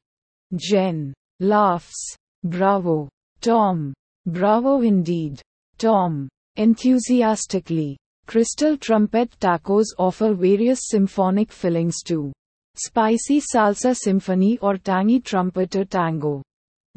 Jen. 0.56 1.14
Laughs. 1.40 2.16
Bravo. 2.44 3.10
Tom. 3.42 3.94
Bravo 4.26 4.82
indeed. 4.82 5.42
Tom. 5.78 6.28
Enthusiastically. 6.58 7.98
Crystal 8.28 8.78
trumpet 8.78 9.32
tacos 9.40 9.86
offer 9.98 10.34
various 10.34 10.82
symphonic 10.84 11.52
fillings 11.52 12.04
too. 12.04 12.34
Spicy 12.76 13.40
salsa 13.40 13.96
symphony 13.96 14.58
or 14.60 14.78
tangy 14.78 15.20
trumpeter 15.20 15.86
tango. 15.86 16.44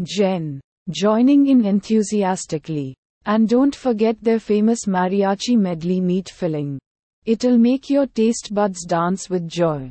Jen. 0.03 0.61
Joining 0.91 1.49
in 1.49 1.67
enthusiastically. 1.67 2.95
And 3.27 3.47
don't 3.47 3.75
forget 3.75 4.17
their 4.23 4.39
famous 4.39 4.87
mariachi 4.87 5.59
medley 5.59 6.01
meat 6.01 6.31
filling. 6.31 6.79
It'll 7.27 7.59
make 7.59 7.91
your 7.91 8.07
taste 8.07 8.55
buds 8.55 8.87
dance 8.87 9.29
with 9.29 9.47
joy. 9.47 9.91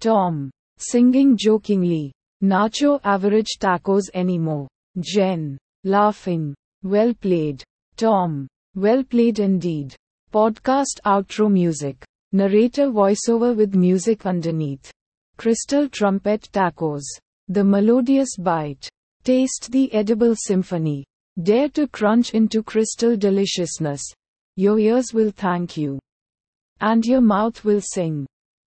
Tom. 0.00 0.50
Singing 0.78 1.36
jokingly. 1.36 2.12
Nacho 2.42 2.98
average 3.04 3.58
tacos 3.60 4.10
anymore. 4.14 4.66
Jen. 4.98 5.58
Laughing. 5.84 6.54
Well 6.82 7.14
played. 7.14 7.62
Tom. 7.96 8.48
Well 8.74 9.04
played 9.04 9.38
indeed. 9.38 9.94
Podcast 10.32 10.98
outro 11.06 11.48
music. 11.48 12.04
Narrator 12.32 12.88
voiceover 12.88 13.54
with 13.54 13.76
music 13.76 14.26
underneath. 14.26 14.90
Crystal 15.36 15.88
trumpet 15.88 16.48
tacos. 16.52 17.04
The 17.46 17.62
melodious 17.62 18.36
bite. 18.36 18.88
Taste 19.24 19.70
the 19.70 19.92
edible 19.94 20.34
symphony. 20.34 21.04
Dare 21.40 21.68
to 21.70 21.86
crunch 21.86 22.34
into 22.34 22.62
crystal 22.62 23.16
deliciousness. 23.16 24.02
Your 24.56 24.80
ears 24.80 25.14
will 25.14 25.30
thank 25.30 25.76
you. 25.76 26.00
And 26.80 27.04
your 27.04 27.20
mouth 27.20 27.64
will 27.64 27.80
sing. 27.80 28.26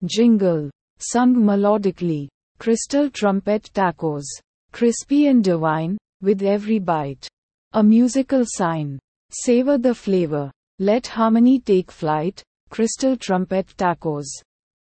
Jingle. 0.06 0.70
Sung 1.00 1.36
melodically. 1.36 2.28
Crystal 2.60 3.10
trumpet 3.10 3.72
tacos. 3.74 4.26
Crispy 4.72 5.28
and 5.28 5.44
divine, 5.44 5.98
with 6.22 6.44
every 6.44 6.78
bite. 6.78 7.28
A 7.74 7.84
musical 7.84 8.44
sign. 8.46 9.00
Savor 9.32 9.80
the 9.80 9.96
flavor. 9.96 10.52
Let 10.78 11.08
harmony 11.08 11.60
take 11.60 11.92
flight. 11.92 12.44
Crystal 12.70 13.18
trumpet 13.18 13.68
tacos. 13.78 14.28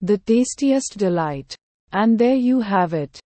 The 0.01 0.17
tastiest 0.19 0.97
delight. 0.97 1.53
And 1.91 2.17
there 2.17 2.35
you 2.35 2.61
have 2.61 2.93
it. 2.93 3.19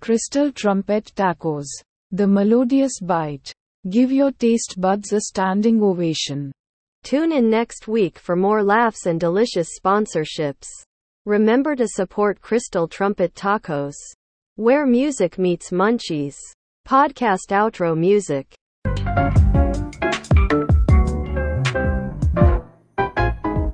Crystal 0.00 0.52
trumpet 0.52 1.10
tacos. 1.16 1.66
The 2.12 2.26
melodious 2.26 3.00
bite. 3.00 3.52
Give 3.88 4.12
your 4.12 4.30
taste 4.30 4.74
buds 4.78 5.12
a 5.12 5.20
standing 5.20 5.82
ovation. 5.82 6.52
Tune 7.02 7.32
in 7.32 7.48
next 7.48 7.88
week 7.88 8.18
for 8.18 8.36
more 8.36 8.62
laughs 8.62 9.06
and 9.06 9.18
delicious 9.18 9.68
sponsorships. 9.78 10.66
Remember 11.24 11.74
to 11.74 11.88
support 11.88 12.40
Crystal 12.40 12.86
Trumpet 12.86 13.34
Tacos. 13.34 13.94
Where 14.56 14.86
music 14.86 15.38
meets 15.38 15.70
munchies. 15.70 16.36
Podcast 16.86 17.50
outro 17.50 17.96
music. 17.96 18.54